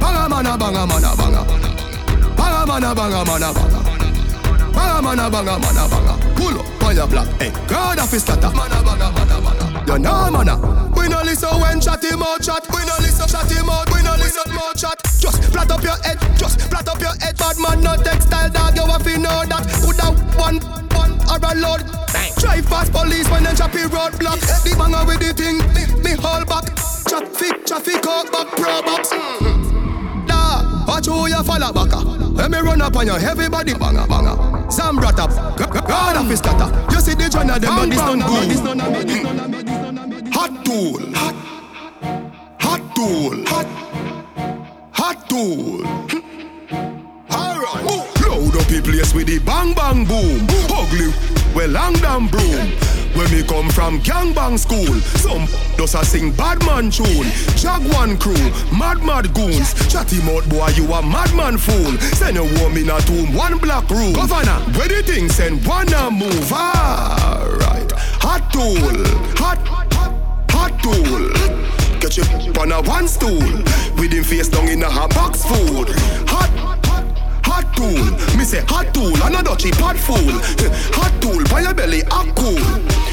Banga 0.00 0.28
mana 0.28 0.58
banga 0.58 0.86
mana 0.86 1.16
banga. 1.16 1.42
Banga 2.36 2.66
mana 2.66 2.94
banga 2.94 3.24
mana 3.24 3.52
banga. 3.52 3.91
Banga 4.82 5.02
mana 5.02 5.30
banga 5.30 5.58
mana 5.58 5.88
banga. 5.88 6.14
Pull 6.34 6.58
up 6.58 6.82
on 6.82 6.96
your 6.96 7.06
block, 7.06 7.28
hey. 7.40 7.52
God 7.68 7.98
of 8.00 8.10
his 8.10 8.22
starter. 8.22 8.50
Mana 8.50 8.82
banga 8.82 9.12
mana 9.14 9.38
banga. 9.40 9.92
You 9.92 9.98
know 9.98 10.30
mana. 10.30 10.54
We 10.96 11.08
no 11.08 11.22
listen 11.22 11.54
when 11.60 11.80
chat 11.80 12.02
him 12.02 12.22
out 12.22 12.42
chat. 12.42 12.66
We 12.74 12.82
no 12.84 12.94
listen 12.98 13.28
chat 13.28 13.50
him 13.50 13.70
out. 13.70 13.86
We 13.94 14.02
no 14.02 14.12
listen 14.18 14.52
more 14.52 14.74
chat. 14.74 14.98
Just 15.20 15.44
flat 15.52 15.70
up 15.70 15.82
your 15.82 15.96
head. 16.02 16.18
Just 16.36 16.60
flat 16.62 16.88
up 16.88 17.00
your 17.00 17.14
head. 17.22 17.36
Bad 17.38 17.58
man 17.58 17.80
no 17.80 17.94
textile 17.96 18.50
dog. 18.50 18.74
You 18.74 18.86
have 18.86 19.04
to 19.04 19.18
know 19.18 19.44
that. 19.46 19.62
Put 19.86 20.02
out 20.02 20.18
one 20.34 20.58
one 20.98 21.14
or 21.30 21.38
a 21.38 21.54
load. 21.54 21.86
Drive 22.42 22.66
past 22.66 22.92
police 22.92 23.30
when 23.30 23.44
them 23.44 23.54
choppy 23.54 23.86
roadblock. 23.86 24.40
The 24.66 24.74
banger 24.74 25.06
with 25.06 25.20
the 25.22 25.30
thing. 25.30 25.62
Me, 25.78 25.86
me 26.02 26.12
hold 26.18 26.48
back. 26.50 26.66
Traffic 27.06 27.66
traffic 27.66 28.04
out 28.06 28.32
back 28.32 28.48
pro 28.58 28.82
box. 28.82 29.10
Da, 29.10 29.71
watch 30.86 31.06
who 31.06 31.28
you 31.28 31.42
follow 31.42 31.72
back. 31.72 31.92
Let 32.34 32.50
me 32.50 32.58
run 32.58 32.80
up 32.82 32.96
on 32.96 33.06
you, 33.06 33.14
everybody 33.14 33.74
banga 33.74 34.06
banga. 34.06 34.36
Zambra 34.68 35.12
tap, 35.14 35.30
God 35.86 36.16
of 36.16 36.28
his 36.28 36.38
starter. 36.38 36.70
You 36.92 37.00
see 37.00 37.14
the 37.14 37.28
joint 37.28 37.48
them, 37.48 37.76
but 37.76 37.88
this 37.90 38.02
me, 38.02 38.22
this. 38.48 38.60
Hot 40.34 40.64
tool, 40.64 41.00
hot, 41.14 41.34
hot 42.60 42.94
tool, 42.94 43.44
hot, 43.46 43.66
hot 44.92 45.28
tool. 45.28 45.84
Alright. 47.32 47.84
Load 48.22 48.56
up 48.56 48.66
the 48.68 48.80
place 48.82 49.14
with 49.14 49.26
the 49.26 49.38
bang 49.40 49.74
bang 49.74 50.04
boom. 50.04 50.46
Ugly, 50.70 51.12
well 51.54 51.70
long 51.70 51.94
damn 51.94 52.28
broom. 52.28 52.72
When 53.14 53.30
me 53.30 53.42
come 53.42 53.68
from 53.68 54.00
gangbang 54.00 54.58
school, 54.58 54.94
some 55.20 55.46
does 55.76 55.94
a 55.94 56.02
sing 56.04 56.32
bad 56.32 56.64
man 56.64 56.90
tune. 56.90 57.28
Jaguan 57.56 58.16
crew, 58.16 58.50
mad 58.72 59.02
mad 59.04 59.34
goons. 59.34 59.74
Chatty 59.92 60.22
mouth 60.24 60.48
boy, 60.48 60.68
you 60.76 60.90
a 60.92 61.02
madman 61.02 61.58
fool. 61.58 61.92
Send 62.16 62.38
a 62.38 62.42
woman 62.42 62.88
a 62.88 62.98
tomb, 63.02 63.34
one 63.34 63.58
black 63.58 63.88
room. 63.90 64.14
Governor, 64.14 64.60
where 64.78 64.88
the 64.88 65.02
thing 65.02 65.28
send 65.28 65.66
one 65.66 65.92
a 65.92 66.10
move. 66.10 66.52
Alright, 66.52 67.92
hot 68.16 68.50
tool, 68.50 68.80
hot, 69.36 69.58
hot 70.50 70.82
tool. 70.82 71.28
Get 72.00 72.16
you 72.16 72.24
on 72.60 72.72
a 72.72 72.80
one 72.82 73.06
stool. 73.06 73.44
With 74.00 74.12
him 74.12 74.24
face 74.24 74.48
down 74.48 74.68
in 74.68 74.82
a 74.82 74.90
hot 74.90 75.10
box 75.14 75.44
food. 75.44 75.88
Tool. 77.82 78.38
Me 78.38 78.44
say 78.44 78.62
hot 78.68 78.94
tool, 78.94 79.10
and 79.24 79.34
a 79.34 79.42
dutchy 79.42 79.72
pot 79.72 79.96
fool. 79.96 80.38
Hot 80.94 81.10
tool, 81.20 81.42
by 81.50 81.62
your 81.62 81.74
belly, 81.74 82.02
a 82.02 82.22
cool. 82.38 82.62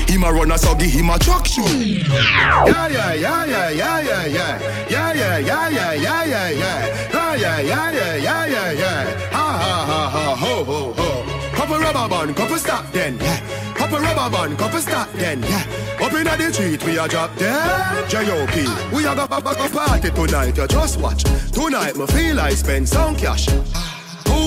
Him 0.05 0.23
a 0.23 0.31
runner, 0.31 0.59
so 0.59 0.75
give 0.75 0.91
him 0.91 1.09
a 1.09 1.17
truck 1.17 1.47
shoe. 1.47 1.63
Yeah, 1.65 2.87
yeah, 2.87 3.13
yeah, 3.13 3.45
yeah, 3.45 3.69
yeah, 3.71 3.99
yeah, 3.99 4.25
yeah. 4.27 4.87
Yeah, 4.87 5.13
yeah, 5.13 5.37
yeah, 5.39 5.69
yeah, 5.69 5.93
yeah, 5.93 6.23
yeah, 6.23 6.49
yeah. 6.49 7.09
Yeah, 7.09 7.35
yeah, 7.35 7.59
yeah, 7.61 7.91
yeah, 7.91 8.15
yeah, 8.15 8.45
yeah, 8.45 8.71
yeah. 8.71 9.29
Ha, 9.31 9.47
ha, 9.57 9.85
ha, 9.89 10.09
ha, 10.09 10.35
ho, 10.35 10.63
ho, 10.63 10.93
ho. 10.93 11.49
Couple 11.55 11.79
rubber 11.79 12.07
band, 12.07 12.35
couple 12.35 12.57
stop 12.57 12.91
then, 12.91 13.17
yeah. 13.17 13.73
Couple 13.73 13.97
rubber 13.97 14.29
band, 14.29 14.59
couple 14.59 14.81
stop 14.81 15.11
then, 15.13 15.41
yeah. 15.41 15.65
Up 15.99 16.13
inna 16.13 16.37
the 16.37 16.53
street, 16.53 16.83
we 16.85 16.99
a 16.99 17.07
drop 17.07 17.35
dead. 17.37 18.07
J.O.P. 18.07 18.67
We 18.95 19.03
a 19.03 19.15
go 19.15 19.27
back 19.27 19.43
a 19.43 19.67
party 19.67 20.11
tonight, 20.11 20.55
you 20.55 20.67
just 20.67 20.99
watch. 21.01 21.23
Tonight, 21.53 21.97
me 21.97 22.05
feel 22.05 22.39
I 22.39 22.51
spend 22.51 22.87
some 22.87 23.15
cash. 23.15 23.47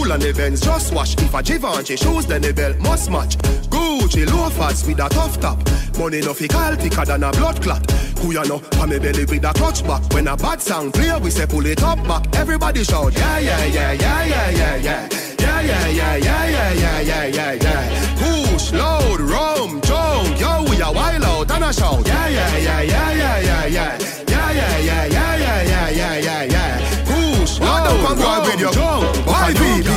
Cool 0.02 0.12
on 0.14 0.22
events, 0.22 0.60
just 0.60 0.92
watch. 0.92 1.14
If 1.22 1.32
a 1.32 1.42
Givenchy 1.44 1.94
shoes, 1.94 2.26
then 2.26 2.42
the 2.42 2.52
belt 2.52 2.76
must 2.80 3.08
match. 3.08 3.38
Gucci 3.70 4.26
loafers 4.26 4.84
with 4.84 4.98
a 4.98 5.08
tough 5.08 5.38
top. 5.40 5.58
Money 5.96 6.20
no 6.20 6.34
fi 6.34 6.48
call 6.48 6.74
thicker 6.74 7.04
than 7.04 7.22
a 7.22 7.30
blood 7.30 7.62
clot. 7.62 7.88
Who 8.18 8.32
ya 8.32 8.42
know? 8.42 8.58
Pa 8.58 8.86
me 8.86 8.98
belly 8.98 9.24
with 9.26 9.44
a 9.44 9.52
clutch 9.52 9.86
back. 9.86 10.02
When 10.12 10.26
a 10.26 10.36
bad 10.36 10.60
sound 10.60 10.94
clear, 10.94 11.20
we 11.20 11.30
say 11.30 11.46
pull 11.46 11.64
it 11.66 11.84
up 11.84 12.02
back. 12.08 12.34
Everybody 12.34 12.82
shout, 12.82 13.14
yeah, 13.14 13.38
yeah, 13.38 13.64
yeah, 13.66 13.92
yeah, 13.92 14.24
yeah, 14.24 14.50
yeah, 14.50 14.76
yeah. 14.76 15.08
Yeah, 15.38 15.60
yeah, 15.60 15.86
yeah, 15.86 16.16
yeah, 16.16 16.48
yeah, 16.48 16.72
yeah, 16.72 17.00
yeah, 17.00 17.24
yeah, 17.26 17.52
yeah. 17.62 18.16
Push, 18.18 18.72
load, 18.72 19.20
rum, 19.20 19.80
junk, 19.82 20.40
yo, 20.40 20.64
we 20.68 20.80
a 20.80 20.90
wild 20.90 21.22
out 21.22 21.50
and 21.52 21.64
a 21.64 21.72
shout. 21.72 22.04
Yeah, 22.04 22.26
yeah, 22.26 22.56
yeah, 22.56 22.80
yeah, 22.82 23.12
yeah, 23.12 23.38
yeah, 23.38 23.66
yeah. 23.66 23.98
Yeah, 24.26 24.50
yeah, 24.50 24.78
yeah, 24.78 25.04
yeah, 25.06 25.36
yeah, 25.36 25.62
yeah, 25.62 25.90
yeah, 25.90 26.16
yeah, 26.18 26.42
yeah. 26.42 27.04
Push, 27.06 27.60
load, 27.60 28.18
rum, 28.18 28.58
junk, 28.58 29.26
why 29.26 29.52
baby? 29.54 29.91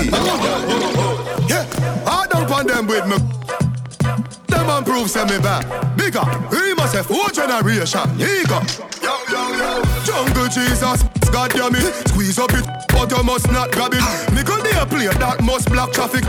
I 2.55 2.63
them 2.63 2.87
with 2.87 3.05
me. 3.05 3.17
Them 4.47 4.67
man 4.67 4.85
prove 4.85 5.09
send 5.09 5.29
me 5.29 5.39
back. 5.39 5.67
Bigger, 5.97 6.23
he 6.55 6.73
must 6.73 6.95
have 6.95 7.05
four 7.05 7.27
generation. 7.27 8.07
He 8.15 8.47
go. 8.47 8.63
Yo, 9.03 9.11
yo, 9.27 9.43
yo. 9.59 9.83
Jungle 10.07 10.47
Jesus, 10.47 11.03
God 11.35 11.51
damn 11.51 11.75
it. 11.75 11.91
Squeeze 12.07 12.39
up 12.39 12.53
it, 12.53 12.63
but 12.95 13.11
you 13.11 13.21
must 13.23 13.51
not 13.51 13.73
grab 13.73 13.91
it. 13.91 13.99
Me 14.31 14.41
could 14.41 14.63
be 14.63 14.71
a 14.71 14.85
play 14.85 15.07
that 15.07 15.43
must 15.43 15.67
block 15.67 15.91
traffic. 15.91 16.23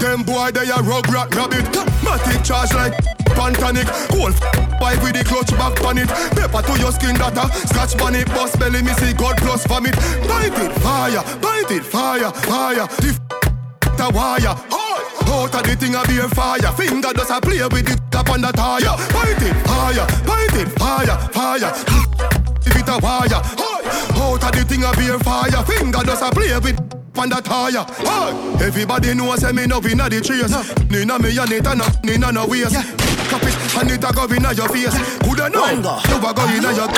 Them 0.00 0.24
boy 0.24 0.50
they 0.50 0.66
a 0.66 0.82
rug 0.82 1.06
rat 1.06 1.32
rabbit. 1.36 1.62
Matic 2.02 2.42
charge 2.42 2.74
like 2.74 2.98
pantanic. 3.38 3.86
Cold 4.10 4.34
pipe 4.82 5.00
with 5.04 5.14
the 5.14 5.22
clutch 5.22 5.54
back 5.54 5.78
on 5.86 5.98
it. 5.98 6.08
Pepper 6.34 6.66
to 6.66 6.80
your 6.80 6.90
skin 6.90 7.14
data. 7.14 7.46
Scratch 7.70 7.94
on 8.02 8.16
it, 8.16 8.26
belly, 8.58 8.82
me 8.82 8.90
see 8.94 9.12
God 9.12 9.36
plus 9.36 9.64
vomit. 9.68 9.94
Bite 10.26 10.50
it, 10.66 10.72
fire, 10.82 11.22
bite 11.38 11.70
it, 11.70 11.84
fire, 11.84 12.32
fire. 12.42 12.88
The 12.98 13.14
f- 13.14 13.96
the 13.96 14.10
wire. 14.12 14.79
Out 15.30 15.54
of 15.54 15.62
the 15.62 15.76
thing 15.76 15.94
a 15.94 16.02
beer 16.06 16.28
fire. 16.28 16.72
Finger 16.74 17.12
does 17.12 17.30
a 17.30 17.40
play 17.40 17.62
with 17.62 17.88
it 17.88 18.14
up 18.14 18.30
on 18.30 18.40
the 18.40 18.50
tire. 18.50 18.98
Bite 19.14 19.42
it, 19.42 19.54
fire, 19.64 20.06
bite 20.26 20.58
it, 20.58 20.68
fire, 20.74 21.16
fire. 21.30 21.70
If 22.66 22.76
it 22.76 22.88
a 22.88 22.98
wire. 22.98 23.40
Out 24.18 24.42
of 24.42 24.52
the 24.52 24.64
thing 24.66 24.82
a 24.82 24.92
beer 24.98 25.18
fire. 25.20 25.62
Finger 25.64 26.02
does 26.02 26.22
a 26.22 26.30
play 26.30 26.58
with 26.58 26.78
on 27.16 27.28
the 27.28 27.40
tire. 27.40 27.84
Hey. 28.02 28.66
Everybody 28.66 29.14
knows 29.14 29.40
say 29.40 29.52
me 29.52 29.66
no 29.66 29.78
inna 29.80 30.08
the 30.08 30.20
trace. 30.20 30.50
Nina 30.90 31.18
me 31.18 31.38
and 31.38 31.52
it 31.52 31.66
and 31.66 32.04
Nina 32.04 32.32
no 32.32 32.46
waste. 32.46 32.74
Cup 33.30 33.42
it 33.44 33.54
and 33.78 33.90
it 33.90 34.02
a 34.02 34.12
go 34.12 34.26
inna 34.34 34.52
your 34.52 34.68
face. 34.68 34.98
Coulda 35.22 35.48
know 35.48 35.70
you 35.70 36.16
a 36.18 36.34
go 36.34 36.44
inna 36.50 36.74
your 36.74 36.88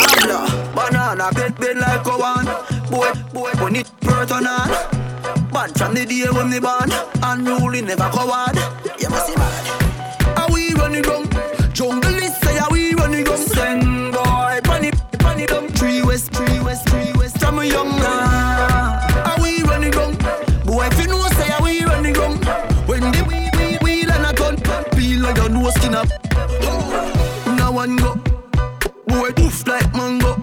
Banana 0.72 1.30
bed 1.32 1.58
bed 1.58 1.76
like 1.76 2.06
a 2.06 2.16
one. 2.16 2.46
Boy, 2.90 3.12
boy, 3.32 3.50
when 3.62 3.76
it 3.76 3.90
burton 4.00 4.46
on. 4.46 5.11
Bad 5.52 5.76
from 5.76 5.94
the 5.94 6.06
day 6.06 6.28
when 6.30 6.48
me 6.50 6.58
born. 6.60 6.90
Unruly 7.22 7.82
never 7.82 8.08
coward. 8.10 8.56
You 8.98 9.08
must 9.10 9.26
see 9.26 9.34
bad. 9.34 10.38
Are 10.38 10.52
we 10.52 10.72
running 10.74 11.02
down? 11.02 11.28
Jungle 11.72 12.14
is 12.14 12.36
say 12.38 12.58
are 12.58 12.70
we 12.70 12.94
running 12.94 13.24
down? 13.24 13.36
Send 13.36 14.12
boy, 14.12 14.60
panic, 14.64 14.94
panic 15.18 15.48
down. 15.50 15.68
Three 15.68 16.02
west, 16.02 16.32
three 16.32 16.60
west, 16.60 16.88
three 16.88 17.12
west. 17.14 17.38
From 17.38 17.58
a 17.58 17.64
young 17.64 17.90
man. 17.90 19.26
Are 19.28 19.42
we 19.42 19.62
running 19.62 19.90
down? 19.90 20.16
Boy, 20.64 20.86
if 20.86 20.98
you 21.00 21.08
know 21.08 21.20
say 21.36 21.52
are 21.52 21.62
we 21.62 21.84
running 21.84 22.14
down? 22.14 22.36
When 22.86 23.00
the 23.12 23.22
wheel, 23.28 23.50
wheel, 23.58 23.78
wheel 23.82 24.10
and 24.10 24.26
a 24.26 24.32
gun, 24.32 24.56
feel 24.96 25.20
like 25.20 25.36
your 25.36 25.50
nose 25.50 25.74
skin 25.74 25.94
up. 25.94 26.08
Now 27.58 27.72
one 27.72 27.96
go. 27.96 28.14
Boy, 29.06 29.32
poof 29.32 29.66
like 29.66 29.92
mango. 29.94 30.42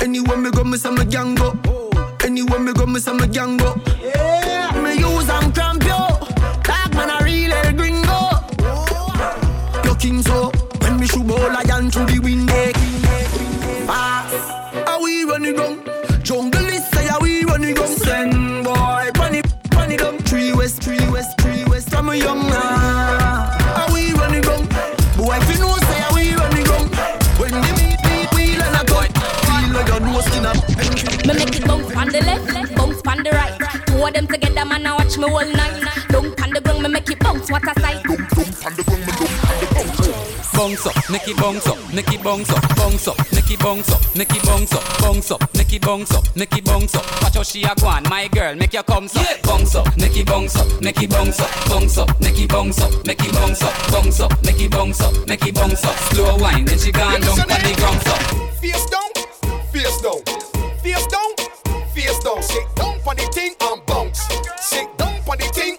Anywhere 0.00 0.36
me 0.36 0.50
go, 0.52 0.62
me 0.62 0.76
say 0.78 0.90
me 0.90 1.04
gang 1.04 1.34
go. 1.34 1.58
Anywhere 2.22 2.60
me 2.60 2.72
go, 2.72 2.86
me 2.86 3.00
say 3.00 3.12
me 3.12 3.26
gang 3.26 3.56
go. 3.56 3.74
Yo 10.06 10.12
king 10.12 10.22
so 10.22 10.52
when 10.82 11.00
me 11.00 11.06
shoot 11.06 11.26
ball 11.26 11.38
lion 11.38 11.90
through 11.90 12.06
the 12.06 12.20
window. 12.20 12.54
Fast. 13.86 14.34
Ah, 14.38 14.94
are 14.94 15.02
we 15.02 15.24
running 15.24 15.56
down? 15.56 15.82
Jungle 16.22 16.66
is 16.66 16.86
say 16.90 17.08
are 17.08 17.20
we 17.20 17.44
running 17.44 17.74
down? 17.74 17.88
Send 17.88 18.64
boy, 18.64 19.10
panic, 19.14 19.46
panic 19.70 19.98
down. 19.98 20.18
Three 20.18 20.52
west, 20.52 20.80
three 20.82 21.04
west, 21.10 21.40
three 21.40 21.64
west. 21.64 21.92
I'm 21.94 22.08
a 22.08 22.14
young 22.14 22.38
man. 22.38 23.50
Are 23.80 23.92
we 23.92 24.12
running 24.12 24.42
down? 24.42 24.66
Boy, 25.18 25.38
if 25.40 25.48
you 25.50 25.58
know 25.58 25.74
say 25.74 26.00
are 26.06 26.14
we 26.14 26.34
running 26.34 26.64
down? 26.64 26.86
When 27.40 27.50
the 27.50 27.72
beat, 27.74 27.98
beat, 28.06 28.28
wheel 28.34 28.62
and 28.62 28.76
a 28.78 28.84
gun, 28.86 29.10
feel 29.42 29.70
like 29.74 29.88
your 29.88 30.00
nose 30.06 30.24
skin 30.26 30.46
up. 30.46 30.56
Me 31.26 31.34
make 31.34 31.56
it 31.56 31.66
bounce 31.66 31.96
on 31.96 32.08
the 32.08 32.20
left, 32.22 32.76
bounce 32.76 33.02
on 33.06 33.24
the 33.24 33.30
right. 33.30 33.58
Two 33.86 34.06
of 34.06 34.12
them 34.14 34.26
together, 34.28 34.64
man, 34.64 34.86
I 34.86 34.92
watch 34.94 35.18
me 35.18 35.24
all 35.24 35.44
night. 35.44 35.82
Don't 36.10 36.40
on 36.42 36.50
the 36.50 36.60
ground, 36.60 36.82
me 36.84 36.90
make 36.90 37.10
it 37.10 37.18
bounce. 37.18 37.50
What 37.50 37.64
a 37.64 37.80
sight. 37.80 38.04
Bounce 38.04 38.95
up, 40.58 41.10
Nicky 41.10 41.34
bounce 41.34 41.66
up, 41.66 41.92
Nicky 41.92 42.16
bounce 42.16 42.50
up, 42.50 42.76
bounce 42.76 43.08
up, 43.08 43.18
Nicky 43.32 43.56
bounce 43.56 43.90
up, 43.90 44.16
Nicky 44.16 44.38
bounce 44.40 44.72
up, 44.72 44.98
bounce 45.00 45.30
up, 45.30 45.54
Nicky 45.54 45.78
bounce 45.78 46.14
up, 46.14 46.24
Nicky 46.36 46.60
bounce 46.60 46.94
up. 46.94 47.22
Watch 47.22 47.34
how 47.34 47.42
she 47.42 47.62
a 47.64 47.74
go 47.74 47.86
on, 47.86 48.02
my 48.04 48.28
girl, 48.28 48.54
make 48.54 48.72
your 48.72 48.82
come 48.82 49.04
up. 49.04 49.42
Bounce 49.42 49.74
up, 49.74 49.96
Nicky 49.96 50.24
bounce 50.24 50.56
up, 50.56 50.80
Nicky 50.80 51.06
bounce 51.06 51.40
up, 51.40 51.50
bounce 51.68 51.98
up, 51.98 52.20
Nicky 52.20 52.46
bounce 52.46 52.80
up, 52.80 53.06
Nicky 53.06 53.30
bounce 53.32 53.62
up, 53.62 53.92
bounce 53.92 54.20
up, 54.20 54.42
Nicky 54.42 54.68
bounce 54.68 55.00
up, 55.00 55.26
Nicky 55.26 55.52
bounce 55.52 55.84
up. 55.84 55.96
Slow 56.14 56.36
wine, 56.38 56.64
then 56.64 56.78
she 56.78 56.90
gone 56.90 57.20
down 57.20 57.38
on 57.40 57.48
the 57.48 57.74
ground 57.76 58.08
up. 58.08 58.20
Face 58.60 58.86
down, 58.86 59.10
face 59.72 60.00
down, 60.00 60.20
face 60.82 61.06
down, 61.06 61.30
face 61.94 62.18
down. 62.20 62.42
Sit 62.42 62.74
down 62.76 62.98
for 63.00 63.14
the 63.14 63.28
thing 63.32 63.54
and 63.60 63.86
bounce. 63.86 64.20
Sit 64.58 64.96
down 64.96 65.20
for 65.22 65.36
the 65.36 65.44
thing 65.52 65.76